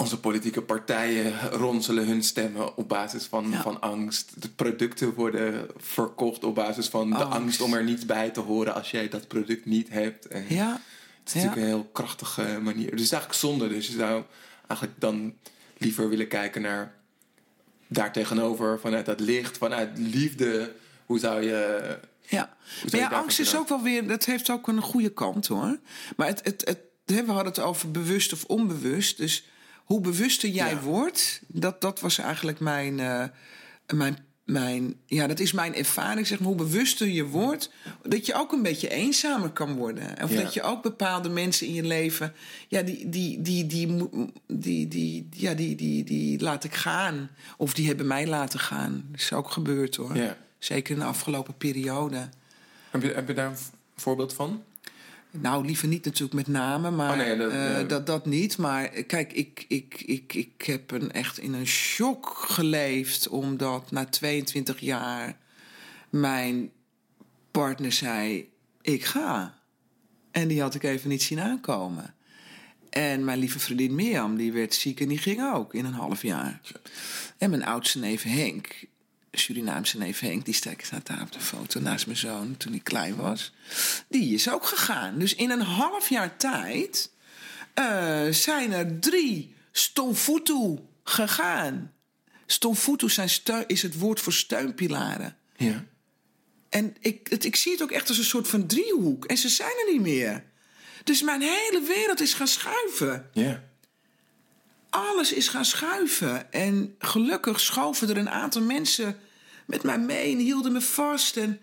[0.00, 3.62] onze politieke partijen ronselen hun stemmen op basis van, Ja.
[3.62, 4.42] van angst.
[4.42, 7.60] De producten worden verkocht op basis van de Angst.
[7.60, 10.26] om er niet bij te horen als jij dat product niet hebt.
[10.26, 10.80] En Ja.
[11.18, 12.90] Het is natuurlijk een heel krachtige manier.
[12.90, 13.68] Dus het is eigenlijk zonde.
[13.68, 14.22] Dus je zou
[14.66, 15.34] eigenlijk dan
[15.78, 16.94] liever willen kijken naar
[17.86, 20.72] daartegenover, vanuit dat licht, vanuit liefde.
[21.06, 21.80] Hoe zou je.
[22.20, 25.46] Ja, zou maar ja, angst is ook wel weer, dat heeft ook een goede kant
[25.46, 25.78] hoor.
[26.16, 26.78] Maar het, het, het,
[27.26, 29.16] we hadden het over bewust of onbewust.
[29.16, 29.44] Dus
[29.90, 30.80] hoe bewuster jij Ja.
[30.80, 33.24] wordt, dat, dat was eigenlijk mijn, eh,
[33.94, 36.48] mijn, mijn, ja, dat is mijn ervaring, zeg maar.
[36.48, 37.70] Hoe bewuster je wordt,
[38.02, 40.22] dat je ook een beetje eenzamer kan worden.
[40.22, 40.42] Of Ja.
[40.42, 42.32] dat je ook bepaalde mensen in je leven,
[42.68, 44.08] ja, die, die, die, die,
[44.46, 47.30] die, die, ja, die, die, die laat ik gaan.
[47.56, 49.04] Of die hebben mij laten gaan.
[49.10, 50.16] Dat is ook gebeurd hoor.
[50.16, 50.36] Ja.
[50.58, 52.28] Zeker in de afgelopen periode.
[52.90, 53.56] Heb je, heb je daar een
[53.96, 54.62] voorbeeld van?
[55.30, 58.58] Nou, liever niet natuurlijk met name, maar Oh, nee, dat- eh, dat, dat niet.
[58.58, 63.28] Maar eh, kijk, ik, ik, ik, ik heb een, echt in een shock geleefd...
[63.28, 65.36] omdat na 22 jaar
[66.10, 66.70] mijn
[67.50, 68.48] partner zei...
[68.82, 69.58] ik ga.
[70.30, 72.14] En die had ik even niet zien aankomen.
[72.90, 76.22] En mijn lieve vriendin Mirjam, die werd ziek en die ging ook in een half
[76.22, 76.60] jaar.
[77.38, 78.84] En mijn oudste neef Henk,
[79.32, 83.16] Surinaamse neef Henk, die staat daar op de foto naast mijn zoon toen hij klein
[83.16, 83.52] was.
[84.08, 85.18] Die is ook gegaan.
[85.18, 87.10] Dus in een half jaar tijd
[87.74, 91.92] eh, zijn er drie stomfutu gegaan.
[92.46, 95.36] Stomfutu zijn steun, is het woord voor steunpilaren.
[95.56, 95.84] Ja.
[96.68, 99.24] En ik, het, ik zie het ook echt als een soort van driehoek.
[99.24, 100.44] En ze zijn er niet meer.
[101.04, 103.28] Dus mijn hele wereld is gaan schuiven.
[103.32, 103.69] Ja.
[104.90, 106.52] Alles is gaan schuiven.
[106.52, 109.16] En gelukkig schoven er een aantal mensen
[109.66, 111.36] met mij mee en hielden me vast.
[111.36, 111.60] En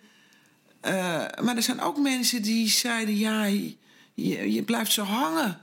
[0.80, 5.62] eh, maar er zijn ook mensen die zeiden: ja, je, je blijft zo hangen.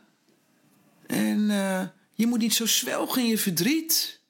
[1.07, 4.21] En eh, je moet niet zo zwelgen in je verdriet.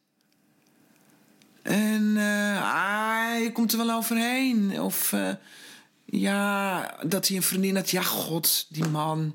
[1.62, 4.80] En eh, ah, je komt er wel overheen.
[4.80, 5.14] Of
[6.04, 7.90] ja, dat hij een vriendin had.
[7.90, 9.34] Ja, god, die man.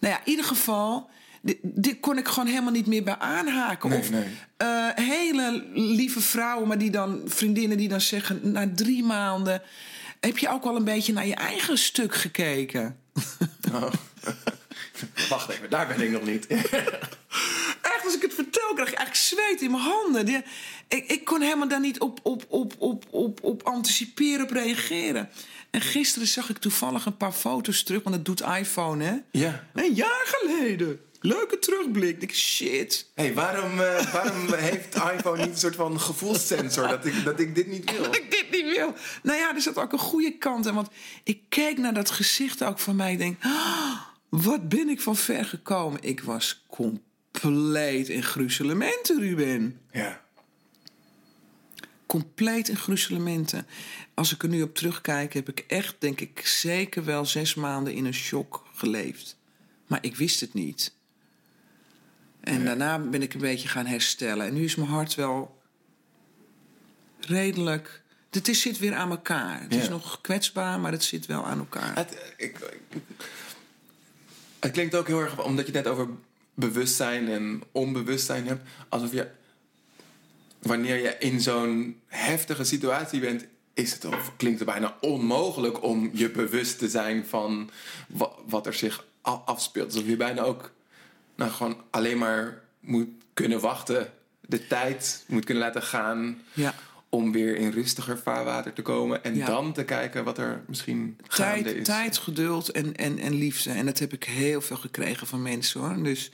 [0.00, 1.10] Nou ja, in ieder geval.
[1.42, 3.88] Dit, dit kon ik gewoon helemaal niet meer bij aanhaken.
[3.90, 4.24] Nee, of nee.
[4.56, 9.62] eh, hele lieve vrouwen, maar die dan vriendinnen die dan zeggen na drie maanden.
[10.20, 12.96] Heb je ook al een beetje naar je eigen stuk gekeken?
[13.72, 13.92] Oh.
[15.28, 16.46] Wacht even, daar ben ik nog niet.
[17.82, 20.26] Echt, als ik het vertel, krijg ik eigenlijk zweet in mijn handen.
[20.26, 20.42] Die-
[20.88, 25.28] ik, ik kon helemaal daar niet op, op, op, op, op, op anticiperen, op reageren.
[25.70, 29.14] En gisteren zag ik toevallig een paar foto's terug, want dat doet iPhone, hè?
[29.30, 29.64] ja.
[29.74, 31.00] Een jaar geleden.
[31.20, 32.10] Leuke terugblik.
[32.10, 33.10] Ik denk, shit.
[33.14, 37.54] hey, waarom, eh, waarom heeft iPhone niet een soort van gevoelssensor dat ik, dat ik
[37.54, 38.02] dit niet wil?
[38.02, 38.94] Dat ik dit niet wil.
[39.22, 40.64] Nou ja, er zat ook een goede kant.
[40.64, 40.88] Want
[41.24, 43.12] ik keek naar dat gezicht ook van mij.
[43.12, 46.02] Ik denk, "Ah, wat ben ik van ver gekomen.
[46.02, 49.80] Ik was compleet in gruzelementen, Ruben.
[49.92, 50.20] Ja.
[52.06, 53.66] compleet in gruzelementen.
[54.14, 57.94] Als ik er nu op terugkijk, heb ik echt, denk ik, zeker wel zes maanden
[57.94, 59.36] in een shock geleefd.
[59.86, 60.94] Maar ik wist het niet.
[62.40, 64.46] En daarna ben ik een beetje gaan herstellen.
[64.46, 65.58] En nu is mijn hart wel
[67.20, 68.02] redelijk.
[68.30, 69.60] Het is, zit weer aan elkaar.
[69.62, 71.94] Het is nog kwetsbaar, maar het zit wel aan elkaar.
[71.96, 73.00] Het, ik, ik-
[74.60, 76.08] het klinkt ook heel erg, omdat je het net over
[76.54, 79.28] bewustzijn en onbewustzijn hebt, alsof je,
[80.58, 86.10] wanneer je in zo'n heftige situatie bent, is het of klinkt het bijna onmogelijk om
[86.12, 87.70] je bewust te zijn van
[88.08, 89.92] wa- wat er zich afspeelt.
[89.92, 90.70] Alsof je bijna ook
[91.40, 96.74] nou, gewoon alleen maar moet kunnen wachten, de tijd moet kunnen laten gaan Ja.
[97.08, 99.46] om weer in rustiger vaarwater te komen en Ja.
[99.46, 101.84] dan te kijken wat er misschien gaande Tijd, is.
[101.86, 103.70] tijd, geduld en, en, en liefde.
[103.70, 106.02] En dat heb ik heel veel gekregen van mensen hoor.
[106.02, 106.30] Dus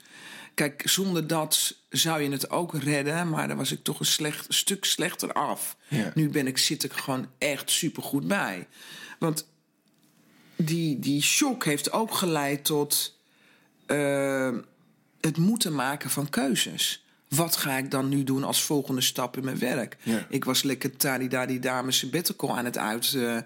[0.53, 3.29] kijk, zonder dat zou je het ook redden.
[3.29, 5.77] Maar dan was ik toch een, slecht, een stuk slechter af.
[5.87, 6.11] Ja.
[6.15, 8.67] Nu ben ik, zit ik gewoon echt supergoed bij.
[9.19, 9.47] Want
[10.55, 13.15] die, die shock heeft ook geleid tot
[13.85, 14.55] eh,
[15.21, 17.05] het moeten maken van keuzes.
[17.27, 19.97] Wat ga ik dan nu doen als volgende stap in mijn werk?
[20.03, 20.25] Ja.
[20.29, 23.13] Ik was lekker tadi dame sabbatical aan het uit.
[23.13, 23.37] eh,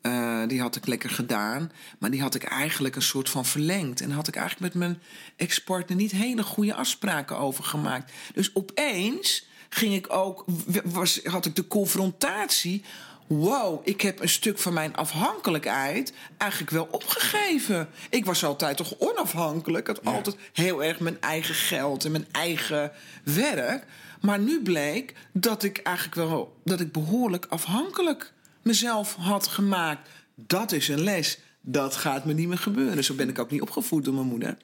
[0.00, 1.72] eh, die had ik lekker gedaan.
[1.98, 4.00] Maar die had ik eigenlijk een soort van verlengd.
[4.00, 5.00] En had ik eigenlijk met mijn
[5.36, 8.12] ex-partner niet hele goede afspraken over gemaakt.
[8.34, 10.44] Dus opeens ging ik ook,
[10.84, 12.84] was, had ik de confrontatie.
[13.28, 17.88] Wow, ik heb een stuk van mijn afhankelijkheid eigenlijk wel opgegeven.
[18.10, 19.88] Ik was altijd toch onafhankelijk.
[19.88, 22.92] Ik had altijd heel erg mijn eigen geld en mijn eigen
[23.24, 23.84] werk.
[24.20, 30.08] Maar nu bleek dat ik eigenlijk wel dat ik behoorlijk afhankelijk mezelf had gemaakt.
[30.34, 31.38] Dat is een les.
[31.60, 33.04] Dat gaat me niet meer gebeuren.
[33.04, 34.56] Zo ben ik ook niet opgevoed door mijn moeder.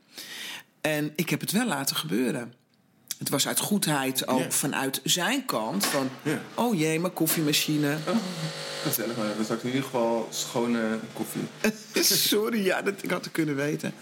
[0.81, 2.55] En ik heb het wel laten gebeuren.
[3.19, 4.51] Het was uit goedheid ook Ja.
[4.51, 5.87] vanuit zijn kant.
[5.87, 6.41] Van, Ja.
[6.55, 7.97] oh jee, mijn koffiemachine.
[8.83, 11.43] Gezellig, maar hebben straks in ieder geval schone koffie.
[12.29, 13.95] Sorry, ja, dat, ik had het kunnen weten.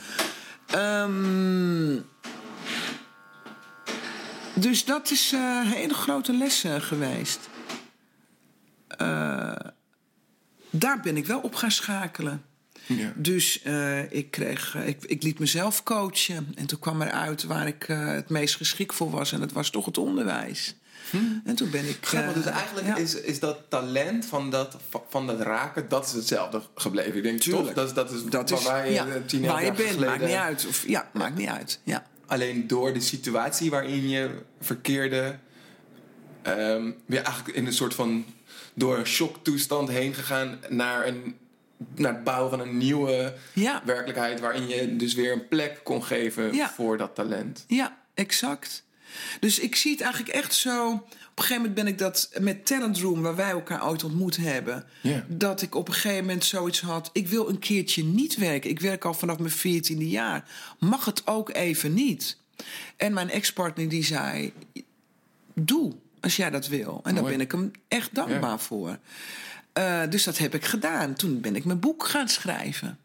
[0.67, 1.99] Ehm,
[4.55, 7.41] dus dat is een hele grote les eh, geweest.
[8.89, 9.53] Eh,
[10.71, 12.45] daar ben ik wel op gaan schakelen.
[12.87, 13.13] Ja.
[13.17, 16.53] Dus eh, ik, kreeg, eh, ik, ik liet mezelf coachen.
[16.55, 19.33] En toen kwam eruit waar ik eh, het meest geschikt voor was.
[19.33, 20.75] En dat was toch het onderwijs.
[21.45, 21.99] En toen ben ik...
[22.01, 22.97] Grappig, dus eigenlijk ja.
[22.97, 24.77] is, is dat talent van dat,
[25.09, 27.17] van dat raken, dat is hetzelfde gebleven.
[27.17, 27.67] Ik denk Tuurlijk.
[27.67, 29.89] toch, dat, is- dat is dat waar is, waar je ja, tien waar je bent,
[29.89, 30.09] geleden...
[30.09, 30.67] maakt niet uit.
[30.69, 31.81] Of, ja, maakt niet uit.
[31.85, 32.07] Ja.
[32.27, 34.31] Alleen door de situatie waarin je
[34.61, 35.39] verkeerde...
[36.43, 38.25] ehm weer eigenlijk in een soort van...
[38.75, 41.37] door een shocktoestand heen gegaan naar, een,
[41.95, 43.83] naar het bouwen van een nieuwe Ja.
[43.85, 44.41] werkelijkheid...
[44.41, 46.71] waarin je dus weer een plek kon geven Ja.
[46.71, 47.65] voor dat talent.
[47.67, 48.85] Ja, exact.
[49.41, 50.93] Dus ik zie het eigenlijk echt zo.
[50.93, 54.37] Op een gegeven moment ben ik dat met Talent Room, waar wij elkaar ooit ontmoet
[54.37, 54.85] hebben.
[55.27, 57.11] Dat ik op een gegeven moment zoiets had.
[57.13, 58.71] Ik wil een keertje niet werken.
[58.71, 60.45] Ik werk al vanaf mijn veertiende jaar.
[60.79, 62.37] Mag het ook even niet?
[62.97, 64.53] En mijn ex-partner die zei:
[65.55, 67.01] Doe als jij dat wil.
[67.05, 68.99] En daar ben ik hem echt dankbaar voor.
[69.73, 71.15] Eh, dus dat heb ik gedaan.
[71.15, 72.99] Toen ben ik mijn boek gaan schrijven.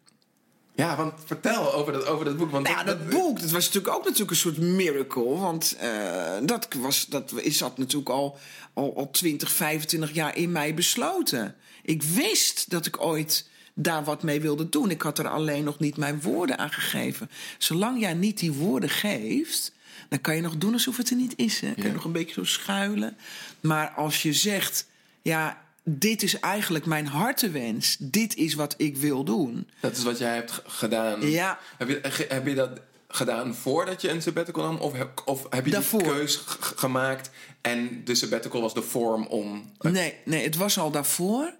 [0.75, 2.51] Ja, want vertel over dat, over dat boek.
[2.51, 5.23] Want Nou dat boek, dat was natuurlijk ook natuurlijk een soort miracle.
[5.37, 8.37] Want eh, dat, was, dat is dat natuurlijk al,
[8.73, 11.55] al, al 20, 25 jaar in mij besloten.
[11.83, 14.89] Ik wist dat ik ooit daar wat mee wilde doen.
[14.91, 17.29] Ik had er alleen nog niet mijn woorden aan gegeven.
[17.57, 19.71] Zolang jij niet die woorden geeft,
[20.09, 21.59] dan kan je nog doen alsof het er niet is.
[21.59, 21.73] Hè?
[21.73, 21.95] Kan je Ja.
[21.95, 23.17] nog een beetje zo schuilen.
[23.59, 24.87] Maar als je zegt,
[25.21, 27.97] ja, dit is eigenlijk mijn hartewens.
[27.99, 29.69] Dit is wat ik wil doen.
[29.79, 31.29] Dat is wat jij hebt gedaan.
[31.29, 31.59] Ja.
[31.77, 32.69] Heb je, heb je dat
[33.07, 34.77] gedaan voordat je een sabbatical nam?
[34.77, 36.03] Of heb, of heb je Daarvoor.
[36.03, 36.37] die keus
[36.75, 37.29] gemaakt
[37.61, 39.71] en de sabbatical was de vorm om...
[39.79, 41.53] Nee, nee, het was al daarvoor.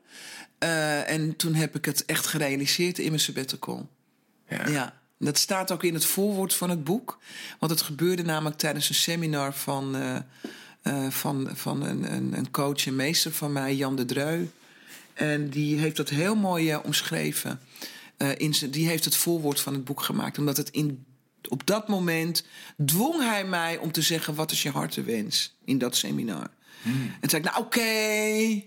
[0.58, 3.90] Eh, en toen heb ik het echt gerealiseerd in mijn sabbatical.
[4.50, 4.68] Ja.
[4.68, 7.20] Ja, dat staat ook in het voorwoord van het boek.
[7.60, 10.18] Want het gebeurde namelijk tijdens een seminar van, eh,
[10.88, 14.46] eh, van, van een, een, een coach en meester van mij, Jan de Dreu.
[15.14, 17.60] En die heeft dat heel mooi eh, omschreven.
[18.18, 20.38] Eh, in zijn- die heeft het voorwoord van het boek gemaakt.
[20.38, 21.06] Omdat het in,
[21.50, 22.46] op dat moment
[22.86, 26.50] dwong hij mij om te zeggen: wat is je hartewens in dat seminar?
[26.84, 28.62] En toen zei ik: Nou, oké.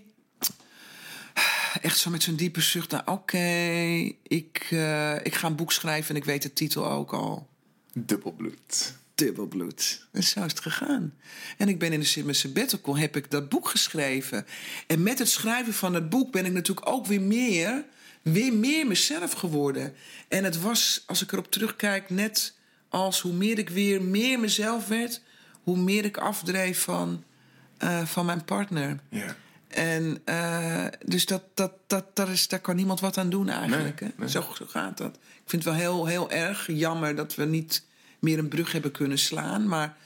[1.81, 2.91] Echt zo met zo'n diepe zucht.
[2.91, 3.37] Nou, oké.
[4.23, 4.57] Ik,
[5.23, 7.47] ik ga een boek schrijven en ik weet de titel ook al.
[7.93, 8.93] Dubbelbloed.
[9.25, 10.07] Dubbelbloed.
[10.11, 11.13] En zo is het gegaan.
[11.57, 14.45] En ik ben in de mijn sabbatical heb ik dat boek geschreven.
[14.87, 17.85] En met het schrijven van het boek ben ik natuurlijk ook weer meer,
[18.21, 19.93] weer meer mezelf geworden.
[20.27, 22.55] En het was, als ik erop terugkijk, net
[22.89, 25.21] als hoe meer ik weer meer mezelf werd,
[25.63, 27.23] hoe meer ik afdreef van,
[27.77, 28.99] eh, van mijn partner.
[29.09, 29.35] Ja.
[29.67, 34.01] En eh, dus dat, dat, dat, dat is, daar kan niemand wat aan doen eigenlijk.
[34.01, 34.21] Nee, hè?
[34.21, 34.29] nee.
[34.29, 35.15] Zo, zo gaat dat.
[35.15, 37.89] Ik vind het wel heel, heel erg jammer dat we niet
[38.21, 39.67] meer een brug hebben kunnen slaan.
[39.67, 39.97] Maar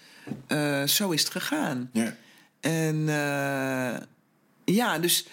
[0.47, 1.89] eh, zo is het gegaan.
[1.93, 2.15] Ja.
[2.59, 4.01] En eh,
[4.75, 5.27] ja, dus.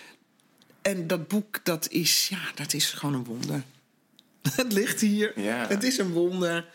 [0.82, 3.62] En dat boek, dat is, ja, dat is gewoon een wonder.
[4.56, 5.40] het ligt hier.
[5.40, 5.66] Ja.
[5.66, 6.66] Het is een wonder.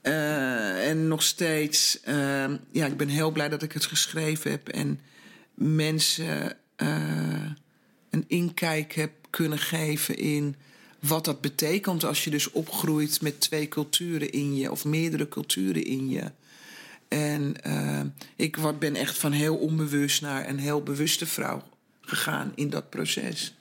[0.00, 1.98] Eh, en nog steeds,
[2.70, 4.68] ja, ik ben heel blij dat ik het geschreven heb.
[4.68, 5.00] En
[5.54, 6.56] mensen
[8.10, 10.56] een inkijk heb kunnen geven in
[11.06, 15.84] wat dat betekent als je dus opgroeit met twee culturen in je, of meerdere culturen
[15.84, 16.30] in je.
[17.08, 18.00] En eh,
[18.36, 21.62] ik ben echt van heel onbewust naar een heel bewuste vrouw
[22.00, 23.54] gegaan in dat proces.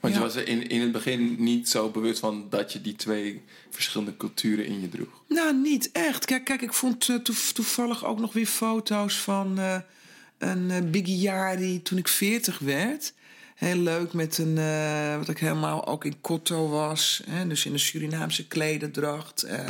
[0.00, 0.20] Want Ja.
[0.20, 3.42] je was er in, in het begin niet zo bewust van dat je die twee
[3.70, 5.22] verschillende culturen in je droeg.
[5.28, 6.24] Nou, niet echt.
[6.24, 9.78] Kijk, kijk ik vond eh, toev- toevallig ook nog weer foto's van eh,
[10.38, 13.12] een Biggie Yari toen ik 40 werd.
[13.62, 17.22] Heel leuk met een, eh, wat ik helemaal ook in Kotto was.
[17.30, 19.42] Hè, dus in een Surinaamse klederdracht.
[19.42, 19.64] eh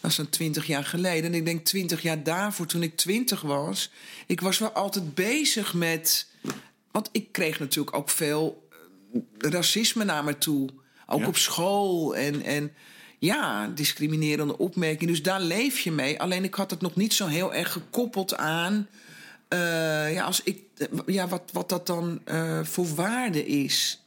[0.00, 1.24] dat is dan 20 jaar geleden.
[1.24, 3.90] En ik denk 20 jaar daarvoor, toen ik 20 was.
[4.26, 6.26] Ik was wel altijd bezig met.
[6.90, 8.68] Want ik kreeg natuurlijk ook veel
[9.12, 9.20] eh,
[9.50, 10.68] racisme naar me toe.
[11.06, 11.26] Ook Ja.
[11.26, 12.16] op school.
[12.16, 12.72] En, en
[13.18, 15.12] ja, discriminerende opmerkingen.
[15.12, 16.20] Dus daar leef je mee.
[16.20, 18.88] Alleen ik had het nog niet zo heel erg gekoppeld aan.
[20.12, 20.62] ja, als ik,
[21.06, 24.04] ja, wat, wat dat dan eh, voor waarde is.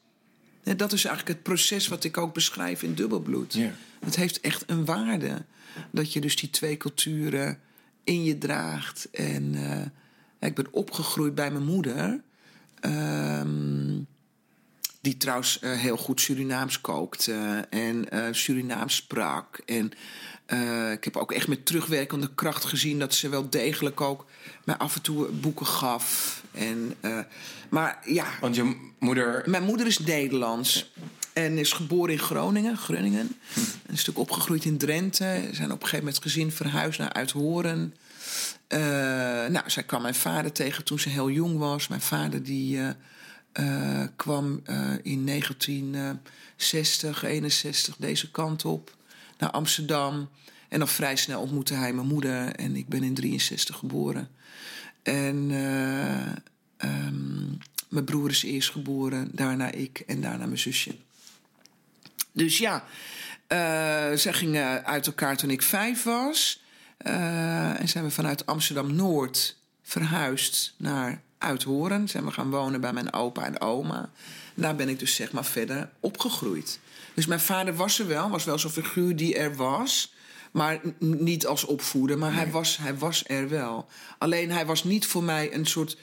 [0.64, 3.54] Dat is eigenlijk het proces wat ik ook beschrijf in Dubbelbloed.
[3.54, 3.72] Ja.
[4.00, 5.46] Het heeft echt een waarde.
[5.92, 7.60] Dat je dus die twee culturen
[8.08, 9.10] in je draagt.
[9.12, 12.22] En eh, ik ben opgegroeid bij mijn moeder.
[12.80, 14.00] Ehm,
[15.02, 19.62] die trouwens eh, heel goed Surinaams kookte en eh, Surinaams sprak.
[19.66, 19.92] En
[20.92, 24.26] ik heb ook echt met terugwerkende kracht gezien dat ze wel degelijk ook
[24.64, 26.44] mij af en toe boeken gaf.
[26.58, 27.20] En, eh,
[27.70, 29.44] maar ja, Want je moeder...
[29.46, 30.92] mijn moeder is Nederlands.
[31.34, 33.38] En is geboren in Groningen, Groningen.
[33.86, 35.50] Een stuk opgegroeid in Drenthe.
[35.52, 37.96] Zijn op een gegeven moment gezin verhuisd naar Uithoren.
[38.68, 38.80] Eh,
[39.48, 41.88] nou, zij kwam mijn vader tegen toen ze heel jong was.
[41.88, 42.80] Mijn vader die
[43.52, 44.62] eh, kwam
[45.02, 48.96] in 1960, 61 deze kant op.
[49.38, 50.30] Naar Amsterdam.
[50.70, 52.56] En dan vrij snel ontmoette hij mijn moeder.
[52.56, 54.30] En ik ben in 63 geboren.
[55.08, 57.48] En eh, ehm,
[57.90, 60.96] mijn broer is eerst geboren, daarna ik en daarna mijn zusje.
[62.32, 62.84] Dus ja,
[63.48, 66.64] eh zij gingen uit elkaar toen ik vijf was.
[66.98, 72.08] Eh, en zijn we vanuit Amsterdam-Noord verhuisd naar Uithoren.
[72.08, 74.10] Zijn we gaan wonen bij mijn opa en oma.
[74.54, 76.80] Daar ben ik dus zeg maar verder opgegroeid.
[77.14, 80.14] Dus mijn vader was er wel, was wel zo'n figuur die er was.
[80.58, 83.88] Maar niet als opvoeder, maar hij, was, hij was er wel.
[84.18, 85.98] Alleen hij was niet voor mij een soort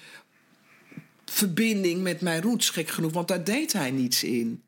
[1.24, 3.12] verbinding met mijn roots, gek genoeg.
[3.12, 4.62] Want daar deed hij niets in.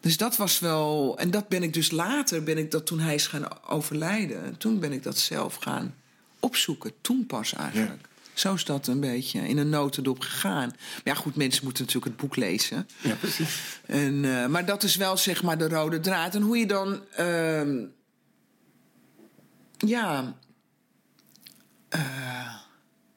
[0.00, 1.14] Dus dat was wel.
[1.18, 4.56] En dat ben ik dus later, ben ik dat toen hij is gaan overlijden.
[4.58, 5.94] Toen ben ik dat zelf gaan
[6.40, 6.92] opzoeken.
[7.00, 8.08] Toen pas eigenlijk.
[8.34, 10.68] Zo is dat een beetje in een notendop gegaan.
[10.68, 12.88] Maar ja, goed, mensen moeten natuurlijk het boek lezen.
[13.00, 13.78] Ja, precies.
[13.86, 16.34] En, eh, maar dat is wel zeg maar de rode draad.
[16.34, 17.00] En hoe je dan.
[17.16, 17.76] ehm,
[19.88, 20.36] ja.
[21.88, 22.54] eh,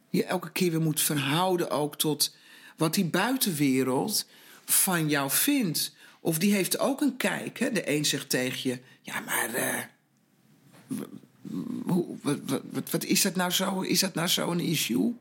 [0.09, 2.35] je elke keer weer moet verhouden ook tot
[2.77, 4.25] wat die buitenwereld
[4.65, 5.95] van jou vindt.
[6.19, 7.59] Of die heeft ook een kijk.
[7.59, 7.71] Hè?
[7.71, 9.53] De een zegt tegen je: Ja, maar.
[9.53, 9.83] eh,
[11.85, 12.39] hoe, wat,
[12.71, 13.81] wat, wat, is dat nou zo?
[13.81, 15.15] Is dat nou zo een issue?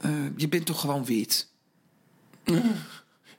[0.00, 1.48] Eh, je bent toch gewoon wit?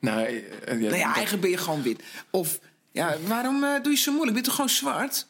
[0.01, 2.03] Nou, ja, Nou ja, eigenlijk ben je gewoon wit.
[2.29, 2.59] Of,
[2.91, 4.33] ja, waarom doe je zo moeilijk?
[4.33, 5.27] Ben je toch gewoon zwart?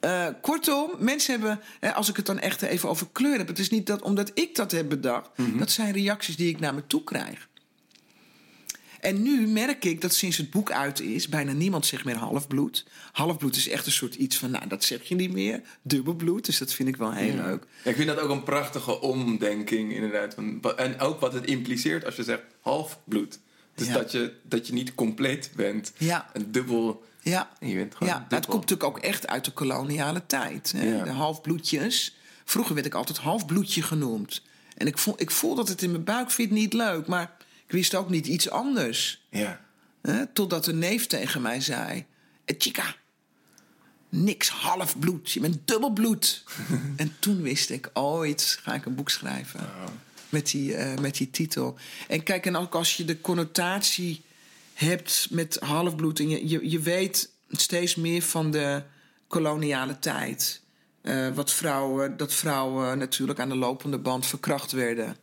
[0.00, 3.58] Eh, kortom, mensen hebben, hè, als ik het dan echt even over kleur heb, het
[3.58, 6.86] is niet dat omdat ik dat heb bedacht, dat zijn reacties die ik naar me
[6.86, 7.48] toe krijg.
[9.00, 12.86] En nu merk ik dat sinds het boek uit is, bijna niemand zegt meer halfbloed.
[13.12, 15.60] Halfbloed is echt een soort iets van, nou, dat zeg je niet meer.
[15.82, 17.64] Dubbelbloed, dus dat vind ik wel heel leuk.
[17.84, 20.36] Ja, ik vind dat ook een prachtige omdenking, inderdaad.
[20.76, 23.38] En ook wat het impliceert als je zegt halfbloed.
[23.74, 23.92] Dus Ja.
[23.92, 25.92] dat, je, dat je niet compleet bent.
[25.98, 26.30] Ja.
[26.32, 27.04] Een dubbel.
[27.22, 28.48] Ja, Je bent gewoon ja het dubbel.
[28.50, 30.72] komt natuurlijk ook echt uit de koloniale tijd.
[30.76, 31.02] Hè?
[31.04, 32.16] De halfbloedjes.
[32.44, 34.42] Vroeger werd ik altijd halfbloedje genoemd.
[34.76, 37.72] En ik voel, ik voel dat het in mijn buik vindt niet leuk, maar ik
[37.72, 39.26] wist ook niet iets anders.
[39.30, 39.60] Ja.
[40.02, 40.26] Hè?
[40.26, 42.04] Totdat een neef tegen mij zei:
[42.44, 42.94] "Eh, Chica,
[44.08, 46.44] niks halfbloed, je bent dubbelbloed.
[46.96, 49.68] en toen wist ik: ooit ga ik een boek schrijven.
[50.28, 51.76] Met die, eh, met die titel.
[52.08, 54.22] En kijk, en ook als je de connotatie
[54.80, 56.18] hebt met halfbloed.
[56.18, 58.82] en je, je, je weet steeds meer van de
[59.28, 60.62] koloniale tijd.
[61.02, 65.16] Eh, wat vrouwen, dat vrouwen natuurlijk aan de lopende band verkracht werden.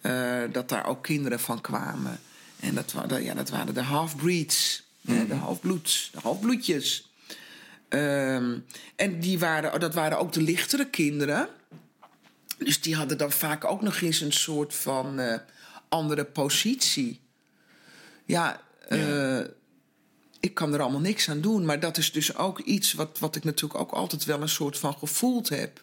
[0.00, 2.20] Eh, dat daar ook kinderen van kwamen.
[2.60, 4.82] En dat, ja, dat waren de halfbreeds.
[5.06, 7.12] hè, de halfbloeds, de halfbloedjes.
[7.88, 8.58] Ehm,
[8.96, 11.48] en die waren, dat waren ook de lichtere kinderen.
[12.58, 15.38] Dus die hadden dan vaak ook nog eens een soort van eh,
[15.88, 17.20] andere positie.
[18.24, 19.40] Ja, eh,
[20.40, 21.64] ik kan er allemaal niks aan doen.
[21.64, 24.78] Maar dat is dus ook iets wat, wat ik natuurlijk ook altijd wel een soort
[24.78, 25.82] van gevoeld heb.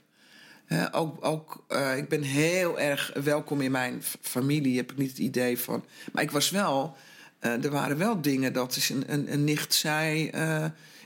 [0.92, 5.18] Ook, ook, eh, ik ben heel erg welkom in mijn familie, heb ik niet het
[5.18, 5.86] idee van.
[6.12, 6.96] Maar ik was wel.
[7.40, 10.30] eh, er waren wel dingen dat is een, een, een nicht zei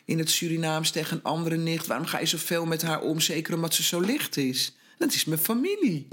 [0.06, 3.20] in het Surinaams tegen een andere nicht: waarom ga je zoveel met haar om?
[3.20, 4.76] Zeker omdat ze zo licht is.
[4.98, 6.08] Dat is mijn familie.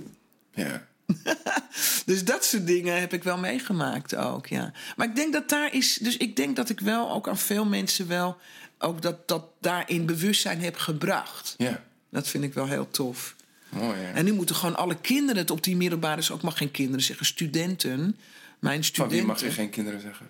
[0.54, 0.86] Ja.
[2.06, 4.72] Dus dat soort dingen heb ik wel meegemaakt ook, ja.
[4.96, 5.98] Maar ik denk dat daar is...
[6.02, 8.38] Dus ik denk dat ik wel ook aan veel mensen wel...
[8.78, 11.54] ook dat, dat daarin bewustzijn heb gebracht.
[11.58, 11.84] Ja.
[12.10, 13.36] Dat vind ik wel heel tof.
[13.68, 14.12] Mooi, ja.
[14.12, 16.16] En nu moeten gewoon alle kinderen het op die middelbare...
[16.16, 18.16] dus ook mag geen kinderen zeggen, studenten.
[18.58, 19.16] Mijn Van studenten...
[19.16, 20.28] wie mag je geen kinderen zeggen?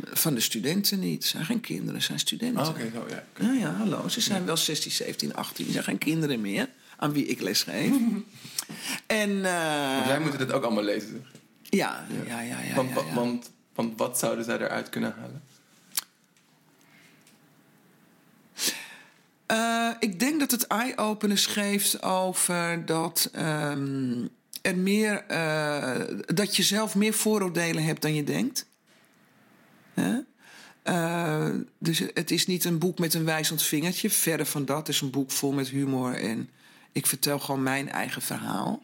[0.00, 1.22] Van de studenten niet.
[1.22, 2.62] Het zijn geen kinderen, het zijn studenten.
[2.62, 3.24] Oh, oké, ja.
[3.40, 4.08] Ja, ja, hallo.
[4.08, 5.66] Ze zijn wel 16, 17, 18.
[5.66, 6.68] Ze zijn geen kinderen meer
[6.98, 7.90] aan wie ik les geef.
[9.06, 9.44] en...
[9.44, 11.26] eh, Want wij moeten dit ook allemaal lezen.
[11.62, 12.74] ja, ja, ja, ja.
[12.74, 13.14] want, ja, wa- ja.
[13.14, 15.42] Want, want wat zouden zij eruit kunnen halen?
[19.46, 24.26] Eh, ik denk dat het eye-openers geeft over dat ehm,
[24.62, 26.00] er meer, eh,
[26.34, 28.66] dat je zelf meer vooroordelen hebt dan je denkt.
[29.94, 30.18] Hè?
[30.82, 34.76] Eh, dus het is niet een boek met een wijzend vingertje, verre van dat.
[34.78, 36.50] Het is een boek vol met humor en
[36.98, 38.82] ik vertel gewoon mijn eigen verhaal.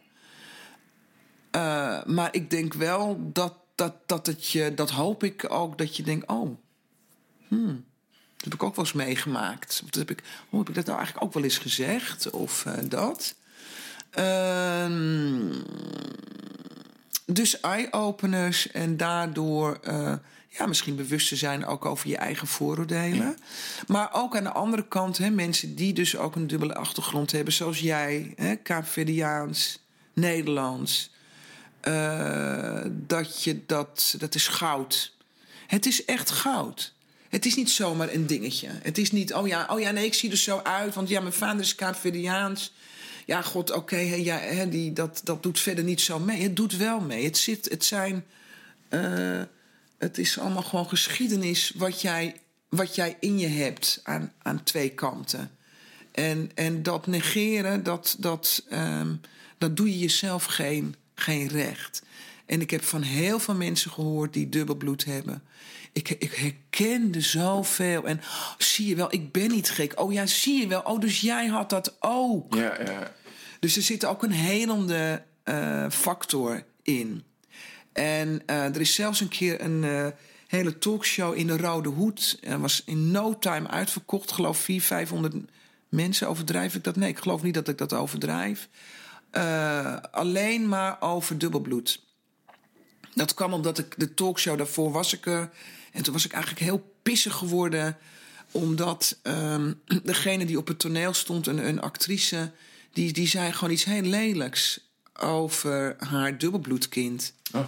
[1.51, 5.95] Eh, maar ik denk wel dat, dat, dat het je, dat hoop ik ook, dat
[5.95, 6.57] je denkt: oh,
[7.49, 9.81] dat heb ik ook wel eens meegemaakt.
[9.83, 12.29] Of dat heb ik, hoe heb ik dat nou eigenlijk ook wel eens gezegd?
[12.29, 13.35] Of eh, dat.
[14.09, 15.53] Ehm,
[17.25, 20.13] dus eye-openers en daardoor eh,
[20.57, 23.37] ja, misschien bewust te zijn ook over je eigen vooroordelen.
[23.87, 27.53] Maar ook aan de andere kant hè, mensen die dus ook een dubbele achtergrond hebben,
[27.53, 29.79] zoals jij, hè, Kaapverdiaans,
[30.13, 31.13] Nederlands.
[31.81, 35.13] eh, dat je dat, dat is goud.
[35.67, 36.93] Het is echt goud.
[37.29, 38.67] Het is niet zomaar een dingetje.
[38.81, 41.19] Het is niet, oh ja, oh ja, nee, ik zie er zo uit, want ja,
[41.19, 42.73] mijn vader is Kaapverdiaans.
[43.25, 46.41] Ja, god, oké, hè, ja, hè, die, dat, dat doet verder niet zo mee.
[46.41, 47.23] Het doet wel mee.
[47.25, 48.25] Het, zit, het zijn.
[48.89, 49.41] eh,
[49.97, 52.35] het is allemaal gewoon geschiedenis wat jij,
[52.69, 55.51] wat jij in je hebt aan, aan twee kanten.
[56.11, 59.15] En, en dat negeren, dat, dat, ehm,
[59.57, 62.03] dat doe je jezelf geen, geen recht.
[62.45, 65.43] En ik heb van heel veel mensen gehoord die dubbelbloed hebben.
[65.91, 68.07] Ik, ik herkende zoveel.
[68.07, 69.99] En oh, zie je wel, ik ben niet gek.
[69.99, 70.81] Oh ja, zie je wel.
[70.81, 72.55] Oh, dus jij had dat ook.
[72.55, 73.11] Ja, ja.
[73.59, 77.23] Dus er zit ook een helende eh, factor in.
[77.95, 80.07] En eh, er is zelfs een keer een eh,
[80.47, 82.37] hele talkshow in de Rode Hoed.
[82.41, 84.31] Er was in no time uitverkocht.
[84.31, 85.51] Geloof 400, 500
[85.89, 86.29] mensen.
[86.29, 86.95] Overdrijf ik dat?
[86.95, 88.69] Nee, ik geloof niet dat ik dat overdrijf.
[89.31, 92.03] Eh, alleen maar over dubbelbloed.
[93.13, 95.49] Dat kwam omdat ik de talkshow daarvoor was ik er.
[95.91, 97.97] En toen was ik eigenlijk heel pissig geworden.
[98.51, 99.73] Omdat ehm,
[100.03, 102.51] degene die op het toneel stond, een, een actrice...
[102.91, 104.79] Die, die zei gewoon iets heel lelijks
[105.13, 107.33] over haar dubbelbloedkind.
[107.53, 107.67] Oh.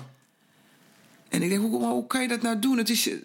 [1.30, 2.78] En ik denk, hoe, hoe kan je dat nou doen?
[2.78, 3.16] Het is, eh,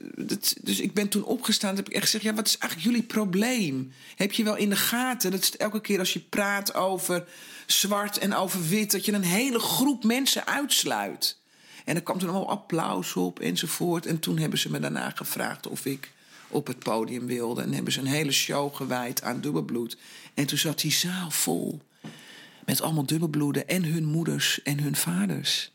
[0.60, 1.76] dus ik ben toen opgestaan.
[1.76, 3.92] heb ik echt gezegd, ja, wat is eigenlijk jullie probleem?
[4.16, 7.24] Heb je wel in de gaten dat elke keer als je praat over
[7.66, 8.90] zwart en over wit...
[8.90, 11.40] dat je een hele groep mensen uitsluit?
[11.84, 14.06] En er kwam toen allemaal applaus op enzovoort.
[14.06, 16.12] En toen hebben ze me daarna gevraagd of ik
[16.48, 17.62] op het podium wilde.
[17.62, 19.96] En hebben ze een hele show gewijd aan dubbelbloed.
[20.34, 21.80] En toen zat die zaal vol.
[22.64, 25.72] Met allemaal dubbelbloeden en hun moeders en hun vaders.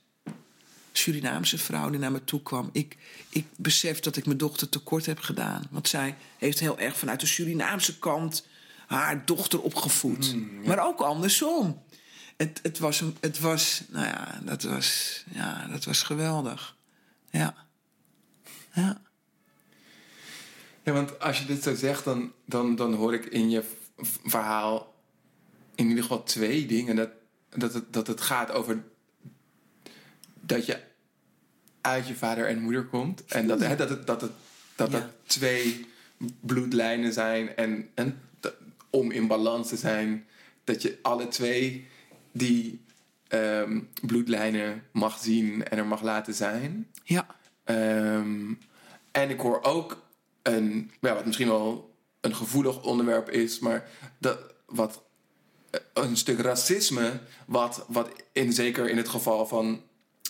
[0.97, 2.69] Surinaamse vrouw die naar me toe kwam.
[2.71, 2.97] Ik,
[3.29, 5.63] ik besef dat ik mijn dochter tekort heb gedaan.
[5.69, 8.47] Want zij heeft heel erg vanuit de Surinaamse kant
[8.87, 10.35] haar dochter opgevoed.
[10.65, 11.83] Maar ook andersom.
[12.37, 16.75] Het, het, was, een- het was, nou ja, dat was, ja, dat was geweldig.
[17.29, 17.55] Ja.
[18.73, 19.01] Ja.
[20.83, 23.63] Ja, want als je dit zo zegt, dan, dan, dan hoor ik in je
[24.25, 24.95] verhaal
[25.75, 26.95] in ieder geval twee dingen.
[26.95, 27.09] Dat,
[27.49, 28.83] dat, het, dat het gaat over
[30.41, 30.79] dat je
[31.87, 33.25] uit je vader en moeder komt.
[33.25, 34.31] En dat, hè, dat het, dat het,
[34.75, 34.97] dat Ja.
[34.97, 35.85] het twee
[36.39, 37.55] bloedlijnen zijn.
[37.55, 38.55] En, en dat-
[38.89, 40.25] om in balans te zijn,
[40.63, 41.87] dat je alle twee
[42.31, 42.85] die
[43.27, 46.87] ehm, bloedlijnen mag zien en er mag laten zijn.
[47.03, 47.25] Ja.
[47.63, 48.53] Ehm,
[49.11, 50.05] en ik hoor ook
[50.41, 55.03] een, ja, wat misschien wel een gevoelig onderwerp is, maar dat, wat,
[55.69, 59.81] eh, een stuk racisme, wat, wat in, zeker in het geval van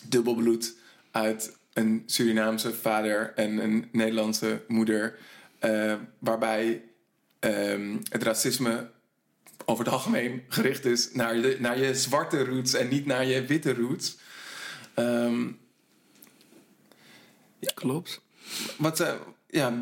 [0.08, 0.76] dubbelbloed
[1.18, 5.18] uit een Surinaamse vader en een Nederlandse moeder,
[5.59, 6.84] eh, waarbij
[7.39, 8.89] ehm, het racisme
[9.65, 13.45] over het algemeen gericht is naar je, naar je zwarte roots en niet naar je
[13.45, 14.18] witte roots.
[14.93, 15.45] Ehm,
[17.74, 18.22] Klopt.
[18.78, 19.13] wat, eh,
[19.49, 19.80] ja,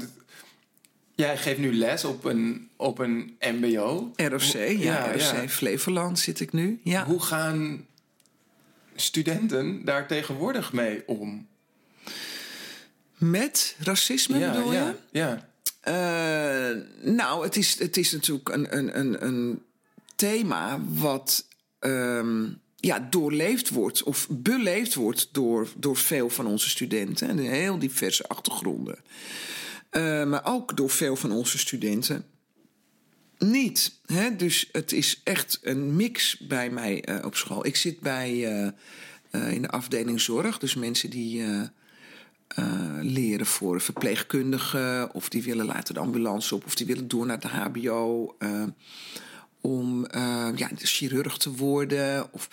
[1.16, 4.12] jij geeft nu les op een, op een MBO.
[4.16, 5.48] ROC, ja, Ja, ROC ja.
[5.48, 6.80] Flevoland zit ik nu.
[6.84, 7.06] Ja.
[7.06, 7.86] Hoe gaan
[8.96, 11.48] studenten daar tegenwoordig mee om?
[13.18, 14.78] Met racisme bedoel je?
[14.78, 15.50] ja, ja.
[15.82, 19.62] Eh, nou, het is, het is natuurlijk een, een, een, een
[20.16, 21.48] thema wat
[21.80, 27.30] ehm, ja, doorleefd wordt of beleefd wordt door, door veel van onze studenten.
[27.30, 28.98] En heel diverse achtergronden.
[29.90, 32.26] Eh, maar ook door veel van onze studenten
[33.40, 34.00] niet.
[34.06, 34.36] Hè?
[34.36, 37.66] Dus het is echt een mix bij mij eh, op school.
[37.66, 38.68] Ik zit bij, eh,
[39.30, 41.44] eh, in de afdeling zorg, dus mensen die.
[43.02, 47.40] leren voor verpleegkundigen, of die willen later de ambulance op, of die willen door naar
[47.40, 48.36] de HBO
[49.62, 50.08] om
[50.56, 52.34] ja, chirurg te worden.
[52.34, 52.50] Of,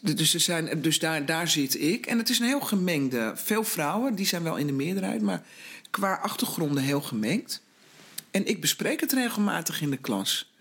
[0.00, 2.06] dus er zijn, dus daar, daar zit ik.
[2.06, 3.32] En het is een heel gemengde.
[3.34, 5.42] Veel vrouwen, die zijn wel in de meerderheid, maar
[5.90, 7.62] qua achtergronden heel gemengd.
[8.38, 10.52] En ik bespreek het regelmatig in de klas.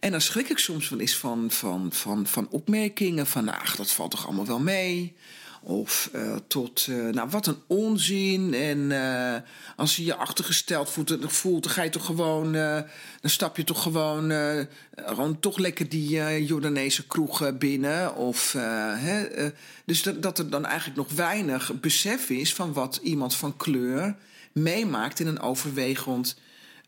[0.00, 3.48] En dan schrik ik soms wel eens van, van, van, van opmerkingen van...
[3.48, 5.16] ach, dat valt toch allemaal wel mee?
[5.62, 8.54] Of eh, tot, eh, nou, wat een onzin.
[8.54, 9.40] En eh,
[9.76, 12.52] als je je achtergesteld voelt, voelt dan ga je toch gewoon...
[12.52, 18.16] dan stap je toch gewoon, toch lekker die Jordaanese kroeg binnen.
[18.16, 18.52] Of,
[18.96, 19.50] hè,
[19.84, 22.54] dus dat, dat er dan eigenlijk nog weinig besef is...
[22.54, 24.16] van wat iemand van kleur
[24.52, 26.36] meemaakt in een overwegend...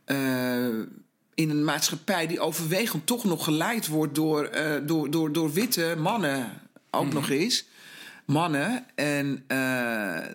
[0.04, 0.78] eh,
[1.34, 5.94] in een maatschappij die overwegend toch nog geleid wordt door, eh, door, door, door witte
[5.98, 7.66] mannen, ook nog eens.
[8.24, 8.86] Mannen.
[8.94, 10.30] En eh,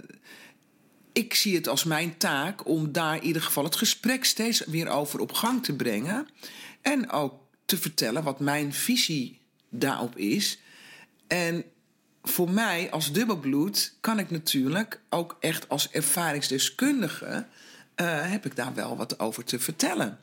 [1.13, 4.88] ik zie het als mijn taak om daar in ieder geval het gesprek steeds weer
[4.88, 6.28] over op gang te brengen.
[6.82, 7.34] En ook
[7.65, 9.39] te vertellen wat mijn visie
[9.70, 10.59] daarop is.
[11.28, 11.63] En
[12.24, 17.47] voor mij als dubbelbloed kan ik natuurlijk ook echt als ervaringsdeskundige.
[18.00, 20.20] Eh, heb ik daar wel wat over te vertellen.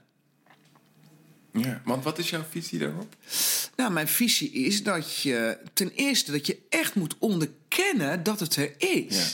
[1.53, 1.81] ja.
[1.85, 3.17] Want wat is jouw visie daarop?
[3.77, 8.57] Nou, mijn visie is dat je ten eerste dat je echt moet onderkennen dat het
[8.57, 9.17] er is.
[9.17, 9.27] Ja.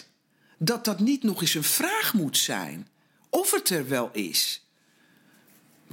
[0.59, 2.89] Dat dat niet nog eens een vraag moet zijn.
[3.31, 4.67] Of het er wel is.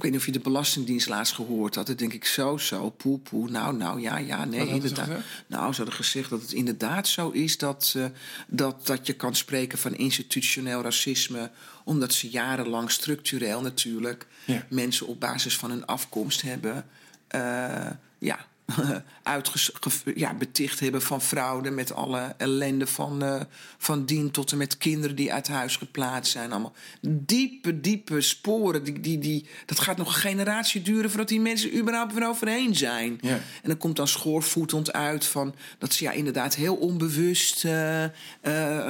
[0.00, 1.86] Ik weet niet of je de Belastingdienst laatst gehoord had.
[1.86, 3.50] Dat denk ik zo, zo, poe, poe.
[3.50, 5.08] Nou, nou, ja, ja, nee, inderdaad.
[5.46, 8.04] Nou, ze hadden gezegd dat het inderdaad zo is dat, eh,
[8.46, 11.50] dat, dat je kan spreken van institutioneel racisme.
[11.84, 14.66] Omdat ze jarenlang structureel natuurlijk Ja.
[14.68, 16.86] mensen op basis van hun afkomst hebben.
[17.28, 18.46] eh, ja,
[19.22, 23.40] uitges ge- ja, beticht hebben van fraude met alle ellende van, eh,
[23.78, 26.50] van dien tot en met kinderen die uit huis geplaatst zijn.
[26.50, 28.84] Allemaal diepe, diepe sporen.
[28.84, 32.76] Die, die, die, dat gaat nog een generatie duren voordat die mensen überhaupt weer overheen
[32.76, 33.18] zijn.
[33.20, 33.34] Ja.
[33.34, 38.10] En dan komt dan schoorvoetend uit van dat ze ja inderdaad heel onbewust eh, eh,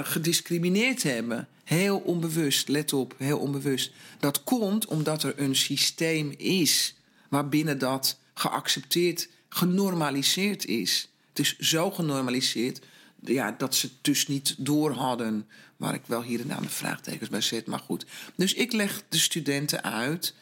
[0.03, 1.49] gediscrimineerd hebben.
[1.65, 3.93] Heel onbewust, let op, heel onbewust.
[4.19, 6.95] Dat komt omdat er een systeem is
[7.29, 11.09] waarbinnen dat geaccepteerd, genormaliseerd is.
[11.29, 12.81] Het is zo genormaliseerd
[13.25, 15.49] ja, dat ze het dus niet door hadden.
[15.77, 18.07] Waar ik wel hier en daar mijn vraagtekens bij zet, maar goed.
[18.35, 20.35] Dus ik leg de studenten uit.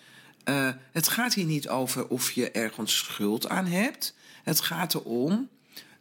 [0.44, 4.14] eh, het gaat hier niet over of je ergens schuld aan hebt.
[4.42, 5.48] Het gaat erom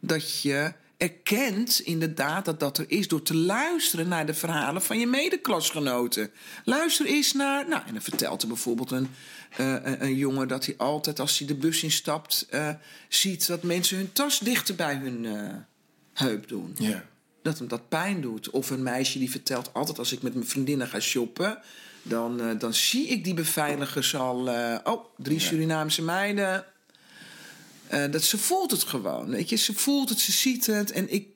[0.00, 4.98] dat je erkent inderdaad dat dat er is door te luisteren naar de verhalen van
[4.98, 6.30] je medeklasgenoten.
[6.64, 7.68] Luister eens naar.
[7.68, 9.08] Nou, en dan vertelt er bijvoorbeeld een,
[9.60, 12.70] uh, een, jongen dat hij altijd als hij de bus instapt, uh,
[13.08, 15.54] ziet dat mensen hun tas dichter bij hun uh,
[16.12, 16.74] heup doen.
[16.78, 17.04] Ja.
[17.42, 18.50] Dat hem dat pijn doet.
[18.50, 21.58] Of een meisje die vertelt altijd als ik met mijn vriendinnen ga shoppen.
[22.02, 24.48] Dan, dan zie ik die beveiligers al.
[24.84, 26.64] oh, drie Surinaamse meiden
[28.10, 29.28] dat ze voelt het gewoon.
[29.28, 29.56] Weet je?
[29.56, 30.90] Ze voelt het, ze ziet het.
[30.90, 31.28] En, ik,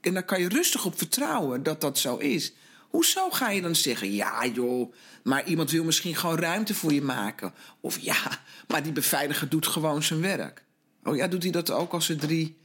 [0.00, 2.52] en daar kan je rustig op vertrouwen dat dat zo is.
[2.90, 7.02] Hoezo ga je dan zeggen, ja joh, maar iemand wil misschien gewoon ruimte voor je
[7.02, 7.54] maken?
[7.80, 10.64] Of ja, maar die beveiliger doet gewoon zijn werk.
[11.04, 12.56] Oh ja, doet hij dat ook als er drie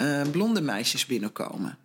[0.00, 1.78] uh, blonde meisjes binnenkomen?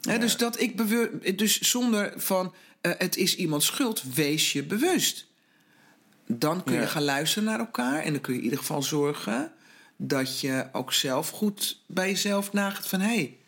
[0.00, 0.18] Ja.
[0.18, 5.26] dus, dat ik bewust, dus zonder van uh, het is iemands schuld, wees je bewust.
[6.26, 9.52] Dan kun je gaan luisteren naar elkaar en dan kun je in ieder geval zorgen
[9.96, 13.38] dat je ook zelf goed bij jezelf nagaat van hé, hey,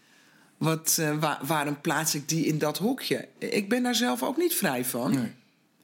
[0.62, 3.28] wat, uh, waar, waarom plaats ik die in dat hokje?
[3.38, 5.14] Ik ben daar zelf ook niet vrij van.
[5.14, 5.32] Nee.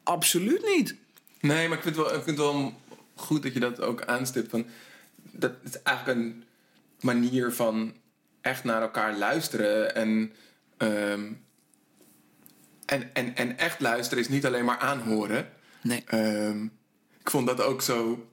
[0.03, 0.95] Absoluut niet.
[1.41, 2.81] Nee, maar ik vind, het wel, ik vind het wel
[3.14, 4.51] goed dat je dat ook aanstipt.
[4.51, 4.66] Van,
[5.16, 6.45] dat is eigenlijk een
[7.01, 7.95] manier van
[8.41, 9.95] echt naar elkaar luisteren.
[9.95, 10.33] En,
[10.79, 11.45] um,
[12.85, 15.49] en, en, en echt luisteren is niet alleen maar aanhoren.
[15.83, 16.05] Nee.
[16.14, 16.72] Um,
[17.20, 18.29] ik vond dat ook zo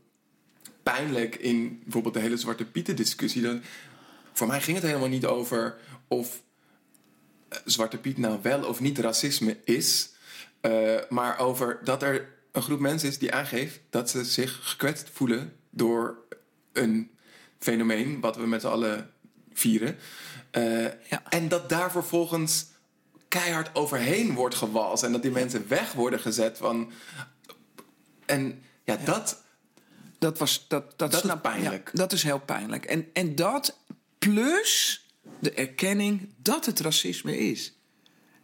[0.83, 3.41] pijnlijk in bijvoorbeeld de hele Zwarte Pieten discussie.
[3.41, 3.61] Dan,
[4.33, 5.77] voor mij ging het helemaal niet over
[6.07, 6.41] of
[7.65, 10.09] Zwarte Piet nou wel of niet racisme is.
[10.61, 15.09] Uh, maar over dat er een groep mensen is die aangeeft dat ze zich gekwetst
[15.13, 16.17] voelen door
[16.73, 17.11] een
[17.59, 19.11] fenomeen wat we met z'n allen
[19.53, 19.97] vieren.
[20.51, 21.23] Uh, ja.
[21.29, 22.65] En dat daar vervolgens
[23.27, 25.03] keihard overheen wordt gewalst.
[25.03, 26.91] En dat die mensen weg worden gezet van.
[28.25, 29.05] En ja, Ja.
[29.05, 29.43] dat.
[30.19, 31.89] Dat, was, dat, dat, Dat is pijnlijk.
[31.93, 32.85] ja, dat is heel pijnlijk.
[32.85, 33.77] En, en dat
[34.19, 35.04] plus
[35.39, 37.73] de erkenning dat het racisme is.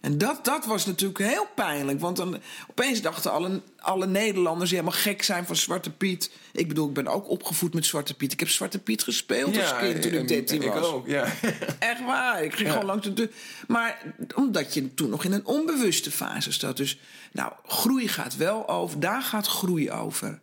[0.02, 2.00] En dat, dat was natuurlijk heel pijnlijk.
[2.00, 2.38] Want dan,
[2.70, 6.32] opeens dachten alle, alle Nederlanders die helemaal gek zijn van Zwarte Piet.
[6.54, 8.32] Ik bedoel, ik ben ook opgevoed met Zwarte Piet.
[8.34, 10.86] Ik heb Zwarte Piet gespeeld als kind toen ik en- 13 ik was.
[10.86, 11.26] ook, ja.
[11.80, 12.44] Echt waar.
[12.44, 12.72] Ik ging Ja.
[12.72, 13.30] gewoon langs de deur.
[13.68, 16.78] Maar omdat je toen nog in een onbewuste fase staat.
[16.78, 17.00] Dus
[17.32, 19.00] nou, groei gaat wel over.
[19.00, 20.42] Daar gaat groei over.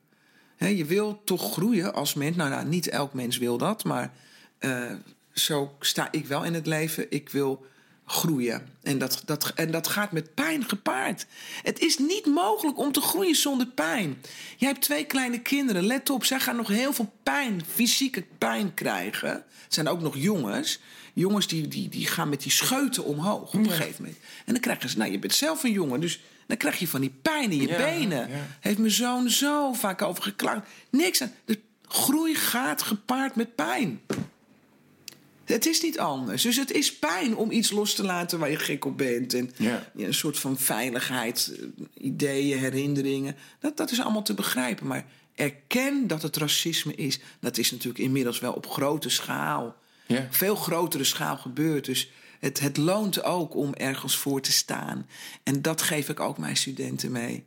[0.59, 2.37] Je wil toch groeien als mens.
[2.37, 3.85] Nou, nou, niet elk mens wil dat.
[3.85, 4.13] Maar
[4.59, 4.93] eh,
[5.39, 7.07] zo sta ik wel in het leven.
[7.11, 7.67] Ik wil
[8.07, 8.69] groeien.
[8.83, 11.27] En dat, dat, en dat gaat met pijn gepaard.
[11.63, 14.23] Het is niet mogelijk om te groeien zonder pijn.
[14.57, 15.87] Jij hebt twee kleine kinderen.
[15.87, 19.31] Let op, zij gaan nog heel veel pijn, fysieke pijn krijgen.
[19.31, 20.81] Het zijn ook nog jongens.
[21.15, 24.19] Jongens die, die, die gaan met die scheuten omhoog op een gegeven moment.
[24.45, 27.01] En dan krijgen ze, nou je bent zelf een jongen, dus dan krijg je van
[27.01, 28.31] die pijn in je Ja, benen.
[28.31, 28.47] ja.
[28.61, 30.67] Heeft mijn zoon zo vaak over geklaagd.
[30.91, 31.33] Niks aan.
[31.45, 31.59] De
[31.89, 34.01] groei gaat gepaard met pijn.
[35.55, 36.43] Het is niet anders.
[36.43, 39.35] Dus het is pijn om iets los te laten waar je gek op bent.
[39.35, 39.91] En Ja.
[39.97, 43.37] een soort van veiligheid, eh, ideeën, herinneringen.
[43.61, 44.87] Dat, dat is allemaal te begrijpen.
[44.87, 47.19] Maar erken dat het racisme is.
[47.41, 49.77] Dat is natuurlijk inmiddels wel op grote schaal.
[50.07, 50.27] Ja.
[50.31, 51.85] Veel grotere schaal gebeurd.
[51.85, 55.07] Dus het, het loont ook om ergens voor te staan.
[55.43, 57.45] En dat geef ik ook mijn studenten mee.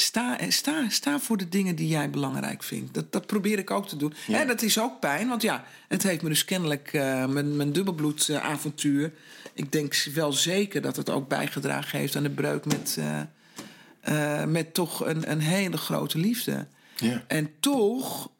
[0.00, 2.94] Sta, sta, sta voor de dingen die jij belangrijk vindt.
[2.94, 4.14] Dat, dat probeer ik ook te doen.
[4.26, 4.40] Ja.
[4.40, 7.72] En dat is ook pijn, want ja, het heeft me dus kennelijk eh, mijn, mijn
[7.72, 9.12] dubbelbloedavontuur.
[9.52, 13.20] ik denk wel zeker dat het ook bijgedragen heeft aan de breuk met, eh,
[14.40, 16.66] eh, met toch een, een hele grote liefde.
[16.96, 17.24] Ja.
[17.26, 18.30] En toch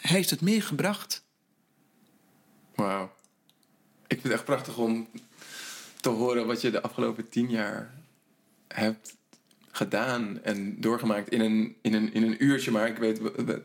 [0.00, 1.24] heeft het meer gebracht.
[2.74, 3.12] Wauw.
[4.06, 5.08] Ik vind het echt prachtig om
[6.00, 7.97] te horen wat je de afgelopen tien jaar
[8.68, 9.16] hebt
[9.70, 12.70] gedaan en doorgemaakt in een, in een, in een uurtje.
[12.70, 13.62] Maar ik weet, we- we-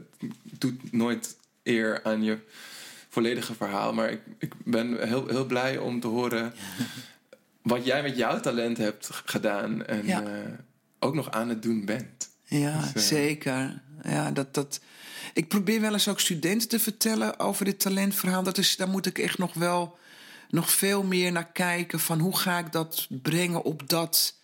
[0.49, 2.37] het doet nooit eer aan je
[3.09, 3.93] volledige verhaal.
[3.93, 6.53] Maar ik, ik ben heel, heel blij om te horen
[7.61, 9.85] wat jij met jouw talent hebt gedaan.
[9.85, 10.23] En Ja.
[10.23, 10.29] eh,
[10.99, 12.29] ook nog aan het doen bent.
[12.43, 13.81] Ja, Dus, eh, zeker.
[14.03, 14.79] Ja, dat, dat...
[15.33, 18.43] Ik probeer wel eens ook studenten te vertellen over dit talentverhaal.
[18.43, 19.97] Dat is, daar moet ik echt nog wel
[20.49, 21.99] nog veel meer naar kijken.
[21.99, 24.35] Van hoe ga ik dat brengen op dat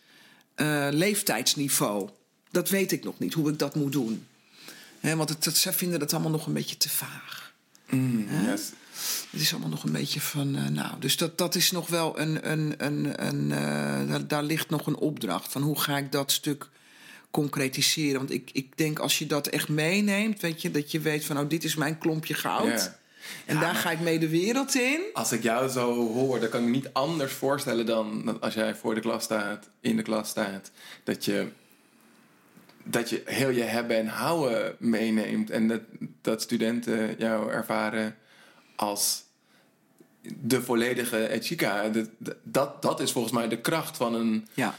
[0.60, 2.10] eh, leeftijdsniveau?
[2.52, 4.26] Dat weet ik nog niet, hoe ik dat moet doen.
[5.02, 7.54] Want het, het, zij vinden dat allemaal nog een beetje te vaag.
[8.56, 8.72] S-
[9.32, 12.20] Het is allemaal nog een beetje van, eh, nou, dus dat, dat is nog wel
[12.20, 16.12] een, een, een, een eh, daar, daar ligt nog een opdracht van hoe ga ik
[16.12, 16.70] dat stuk
[17.32, 18.18] concretiseren.
[18.18, 21.40] Want ik, ik denk als je dat echt meeneemt, weet je, dat je weet van,
[21.40, 22.68] oh, dit is mijn klompje goud.
[22.82, 22.99] Ja.
[23.46, 25.02] En daar ga ik mee de wereld in.
[25.14, 28.54] Als ik jou zo hoor, dan kan ik me niet anders voorstellen dan dat als
[28.54, 30.72] jij voor de klas staat, in de klas staat,
[31.04, 31.48] dat je,
[32.84, 35.50] dat je heel je hebben en houden meeneemt.
[35.50, 35.82] En dat,
[36.22, 38.16] dat studenten jou ervaren
[38.76, 39.24] als
[40.22, 41.92] de volledige Echika.
[42.44, 44.76] Dat, dat is volgens mij de kracht van een Ja.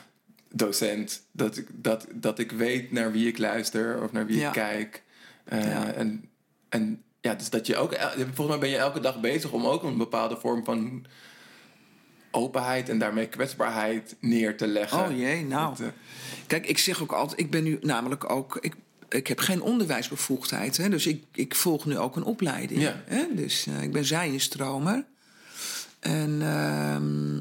[0.52, 1.22] docent.
[1.32, 4.46] Dat ik, dat, dat ik weet naar wie ik luister of naar wie Ja.
[4.46, 5.02] ik kijk.
[5.44, 5.98] Eh.
[5.98, 6.28] En,
[6.68, 7.92] en ja, dus dat je ook...
[7.92, 11.06] el- Volgens mij ben je elke dag bezig om ook een bepaalde vorm van
[12.30, 14.98] openheid en daarmee kwetsbaarheid neer te leggen.
[15.10, 15.68] Oh jee, nou.
[15.76, 15.92] Dat, eh,
[16.46, 18.58] Kijk, ik zeg ook altijd, ik ben nu namelijk ook.
[18.60, 18.74] Ik,
[19.08, 22.80] ik heb geen onderwijsbevoegdheid, hè, dus ik, ik volg nu ook een opleiding.
[22.80, 23.02] Ja.
[23.04, 25.04] Hè, dus eh, ik ben zijinstromer.
[26.00, 27.38] En ehm,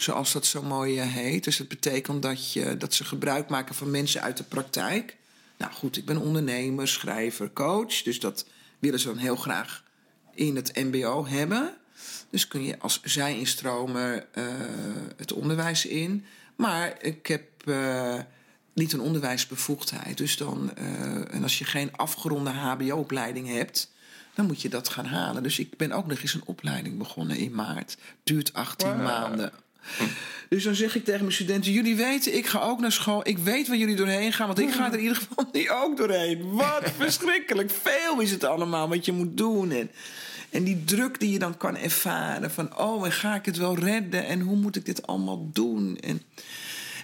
[0.00, 1.44] zoals dat zo mooi eh, heet.
[1.44, 5.16] Dus het betekent dat, je, dat ze gebruik maken van mensen uit de praktijk.
[5.58, 8.02] Nou goed, ik ben ondernemer, schrijver, coach.
[8.02, 8.46] Dus dat
[8.78, 9.82] willen ze dan heel graag
[10.34, 11.72] in het MBO hebben.
[12.30, 14.44] Dus kun je als zijinstromer eh
[15.16, 16.24] het onderwijs in.
[16.56, 18.18] Maar ik heb eh,
[18.72, 20.16] niet een onderwijsbevoegdheid.
[20.16, 23.90] Dus dan, eh, en als je geen afgeronde HBO-opleiding hebt,
[24.34, 25.42] dan moet je dat gaan halen.
[25.42, 27.96] Dus ik ben ook nog eens een opleiding begonnen in maart.
[28.24, 29.02] Duurt 18 Wow.
[29.02, 29.52] maanden.
[30.48, 33.28] Dus dan zeg ik tegen mijn studenten: Jullie weten, ik ga ook naar school.
[33.28, 35.96] Ik weet waar jullie doorheen gaan, want ik ga er in ieder geval niet ook
[35.96, 36.52] doorheen.
[36.52, 39.70] Wat verschrikkelijk veel is het allemaal wat je moet doen.
[39.70, 39.90] En,
[40.50, 43.78] en die druk die je dan kan ervaren: van oh, en ga ik het wel
[43.78, 44.26] redden?
[44.26, 45.98] En hoe moet ik dit allemaal doen?
[46.00, 46.22] En,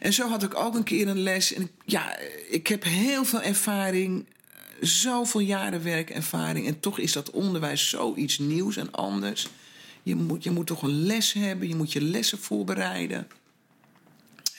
[0.01, 1.53] en zo had ik ook een keer een les.
[1.53, 2.19] En ja,
[2.49, 4.27] ik heb heel veel ervaring,
[4.81, 6.67] zoveel jaren werkervaring.
[6.67, 9.49] En toch is dat onderwijs zoiets nieuws en anders.
[10.05, 13.27] Je moet, je moet toch een les hebben, je moet je lessen voorbereiden.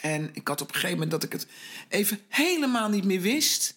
[0.02, 1.48] En ik had op een gegeven moment dat ik het
[1.90, 3.76] even helemaal niet meer wist.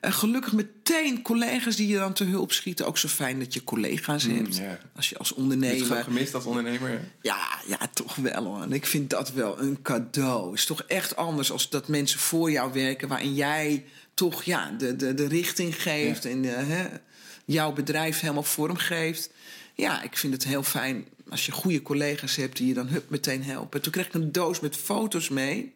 [0.00, 2.86] En gelukkig meteen collega's die je dan te hulp schieten.
[2.86, 4.56] Ook zo fijn dat je collega's hebt.
[4.56, 4.78] ja.
[4.96, 6.04] Als je als Heb je het ondernemer.
[6.04, 6.90] gemist als ondernemer?
[6.90, 7.00] ja?
[7.22, 8.62] Ja, ja, toch wel hoor.
[8.62, 10.54] En ik vind dat wel een cadeau.
[10.54, 13.08] is toch echt anders als dat mensen voor jou werken...
[13.08, 13.84] waarin jij
[14.14, 16.24] toch ja, de, de, de richting geeft...
[16.24, 16.86] En eh, hè,
[17.44, 19.30] jouw bedrijf helemaal vorm geeft.
[19.74, 22.56] Ja, ik vind het heel fijn als je goede collega's hebt...
[22.56, 23.82] die je dan hup meteen helpen.
[23.82, 25.74] Toen kreeg ik een doos met foto's mee...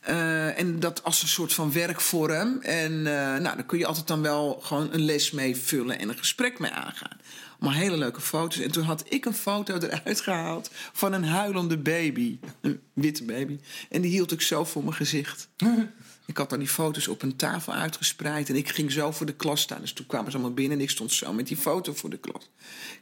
[0.00, 2.60] Eh, en dat als een soort van werkvorm.
[2.60, 6.08] En eh, nou, daar kun je altijd dan wel gewoon een les mee vullen en
[6.08, 7.18] een gesprek mee aangaan.
[7.58, 8.58] Maar hele leuke foto's.
[8.58, 12.38] En toen had ik een foto eruit gehaald van een huilende baby.
[12.60, 13.58] Een witte baby.
[13.90, 15.48] En die hield ik zo voor mijn gezicht.
[16.26, 18.48] Ik had dan die foto's op een tafel uitgespreid.
[18.48, 19.80] En ik ging zo voor de klas staan.
[19.80, 22.18] Dus toen kwamen ze allemaal binnen en ik stond zo met die foto voor de
[22.18, 22.50] klas.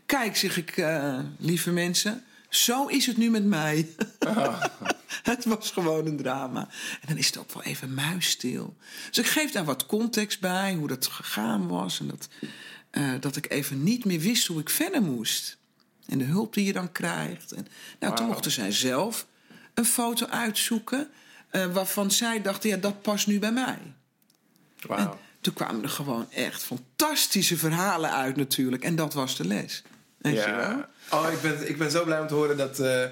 [0.06, 2.24] Kijk, zeg ik, eh, lieve mensen.
[2.48, 3.88] Zo is het nu met mij.
[5.32, 6.68] het was gewoon een drama.
[7.00, 8.76] En dan is het ook wel even muisstil.
[9.08, 12.00] Dus ik geef daar wat context bij, hoe dat gegaan was.
[12.00, 12.28] En dat,
[12.90, 15.58] eh, dat ik even niet meer wist hoe ik verder moest.
[16.06, 17.52] En de hulp die je dan krijgt.
[17.52, 17.66] En,
[18.00, 19.26] nou, toen mochten zij zelf
[19.74, 21.10] een foto uitzoeken.
[21.52, 23.78] Eh, waarvan zij dachten, ja, dat past nu bij mij.
[24.86, 25.18] Wauw.
[25.40, 28.84] Toen kwamen er gewoon echt fantastische verhalen uit natuurlijk.
[28.84, 29.82] En dat was de les.
[30.18, 30.70] Weet je wel?
[30.70, 30.88] Ja.
[31.10, 33.04] Oh, ik ben, ik ben zo blij om te horen dat eh,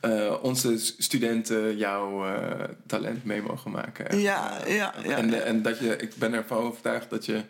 [0.00, 4.18] eh, onze studenten jouw eh, talent mee mogen maken.
[4.20, 5.16] Ja, ja, ja.
[5.16, 7.42] en, eh, en dat je, ik ben ervan overtuigd dat je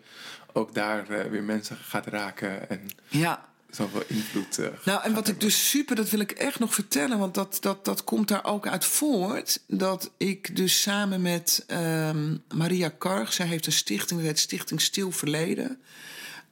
[0.53, 3.48] ook daar weer mensen gaat raken en ja.
[3.71, 4.57] Zoveel invloed.
[4.57, 7.57] eh, Nou, en wat ik dus super, dat wil ik echt nog vertellen, want dat,
[7.61, 9.61] dat, dat komt daar ook uit voort.
[9.67, 14.81] Dat ik dus samen met ehm, Maria Karg, zij heeft een stichting, dat heet Stichting
[14.81, 15.79] Stil Verleden.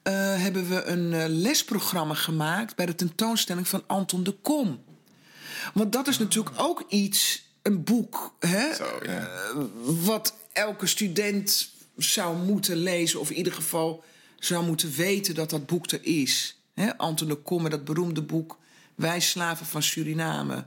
[0.04, 4.84] eh, hebben we een eh, lesprogramma gemaakt bij de tentoonstelling van Anton de Kom.
[5.74, 9.30] Want dat is natuurlijk ook iets, een boek, hè, Zo, ja.
[9.84, 14.04] wat elke student zou moeten lezen, of in ieder geval
[14.40, 16.57] zou moeten weten dat dat boek er is.
[16.98, 18.58] Anton de Kom, dat beroemde boek
[18.96, 20.66] Wij slaven van Suriname.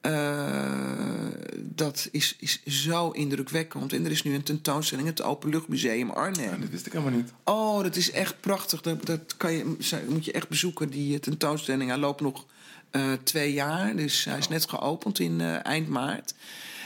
[0.00, 1.26] Eh,
[1.56, 3.92] dat is, is zo indrukwekkend.
[3.92, 6.54] En er is nu een tentoonstelling in het Openluchtmuseum Arnhem.
[6.54, 7.32] Oh, dat wist ik helemaal niet.
[7.44, 8.80] Oh, dat is echt prachtig.
[8.80, 9.76] Dat, dat kan je,
[10.08, 11.90] moet je echt bezoeken, die eh, tentoonstelling.
[11.90, 12.46] Hij loopt nog
[12.90, 16.34] eh, twee jaar, dus hij is net geopend in eind maart.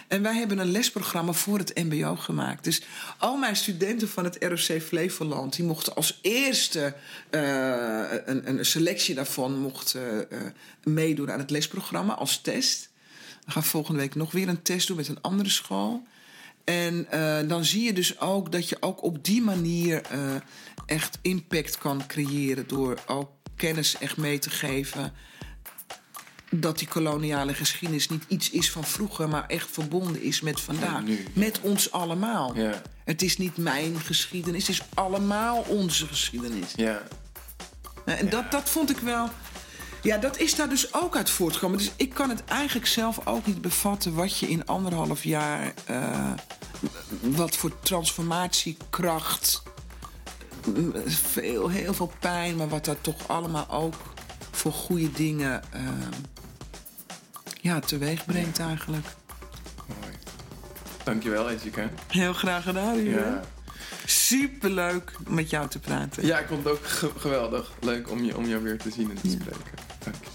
[0.08, 2.64] En wij hebben een lesprogramma voor het MBO gemaakt.
[2.64, 2.82] Dus
[3.18, 5.56] al mijn studenten van het ROC Flevoland...
[5.56, 6.94] die mochten als eerste
[7.30, 10.38] eh, een, een selectie daarvan mocht, eh,
[10.84, 12.90] meedoen aan het lesprogramma als test.
[13.44, 16.02] We gaan volgende week nog weer een test doen met een andere school.
[16.64, 20.02] En eh, dan zie je dus ook dat je ook op die manier
[20.86, 22.66] echt impact kan creëren.
[22.66, 25.12] Door ook kennis echt mee te geven.
[26.60, 31.02] Dat die koloniale geschiedenis niet iets is van vroeger, maar echt verbonden is met vandaag.
[31.02, 31.24] Nu.
[31.32, 32.56] Met ons allemaal.
[32.56, 32.82] Ja.
[33.04, 36.72] Het is niet mijn geschiedenis, het is allemaal onze geschiedenis.
[36.76, 37.02] Ja.
[38.06, 39.28] Nou, En dat, dat vond ik wel.
[40.02, 41.78] Ja, dat is daar dus ook uit voortgekomen.
[41.78, 45.72] Dus ik kan het eigenlijk zelf ook niet bevatten wat je in anderhalf jaar.
[45.84, 46.32] eh,
[47.20, 49.62] wat voor transformatiekracht.
[50.66, 53.94] m, Veel, heel veel pijn, maar wat daar toch allemaal ook
[54.50, 55.80] voor goede dingen uh,
[57.64, 59.06] ja, teweeg brengt eigenlijk.
[59.86, 60.12] Mooi.
[61.04, 61.90] Dankjewel, Ejika.
[62.08, 63.18] Heel graag gedaan, Ja.
[63.18, 63.40] ja.
[64.06, 66.26] Superleuk met jou te praten.
[66.26, 67.72] ja, ik vond het ook ge- geweldig.
[67.80, 69.34] Leuk om, je, om jou weer te zien en te Ja.
[69.40, 69.72] spreken.
[70.04, 70.30] Dank je.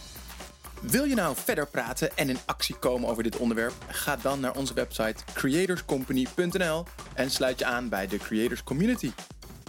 [0.81, 3.73] Wil je nou verder praten en in actie komen over dit onderwerp?
[3.87, 9.11] Ga dan naar onze website creatorscompany.nl en sluit je aan bij de Creators Community.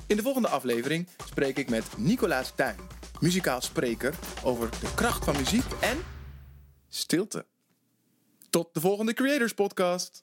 [0.07, 2.77] In de volgende aflevering spreek ik met Nicolaas Tuin,
[3.21, 5.99] muzikaal spreker, over de kracht van muziek en
[6.91, 7.47] stilte.
[8.51, 10.19] Tot de volgende Creators Podcast.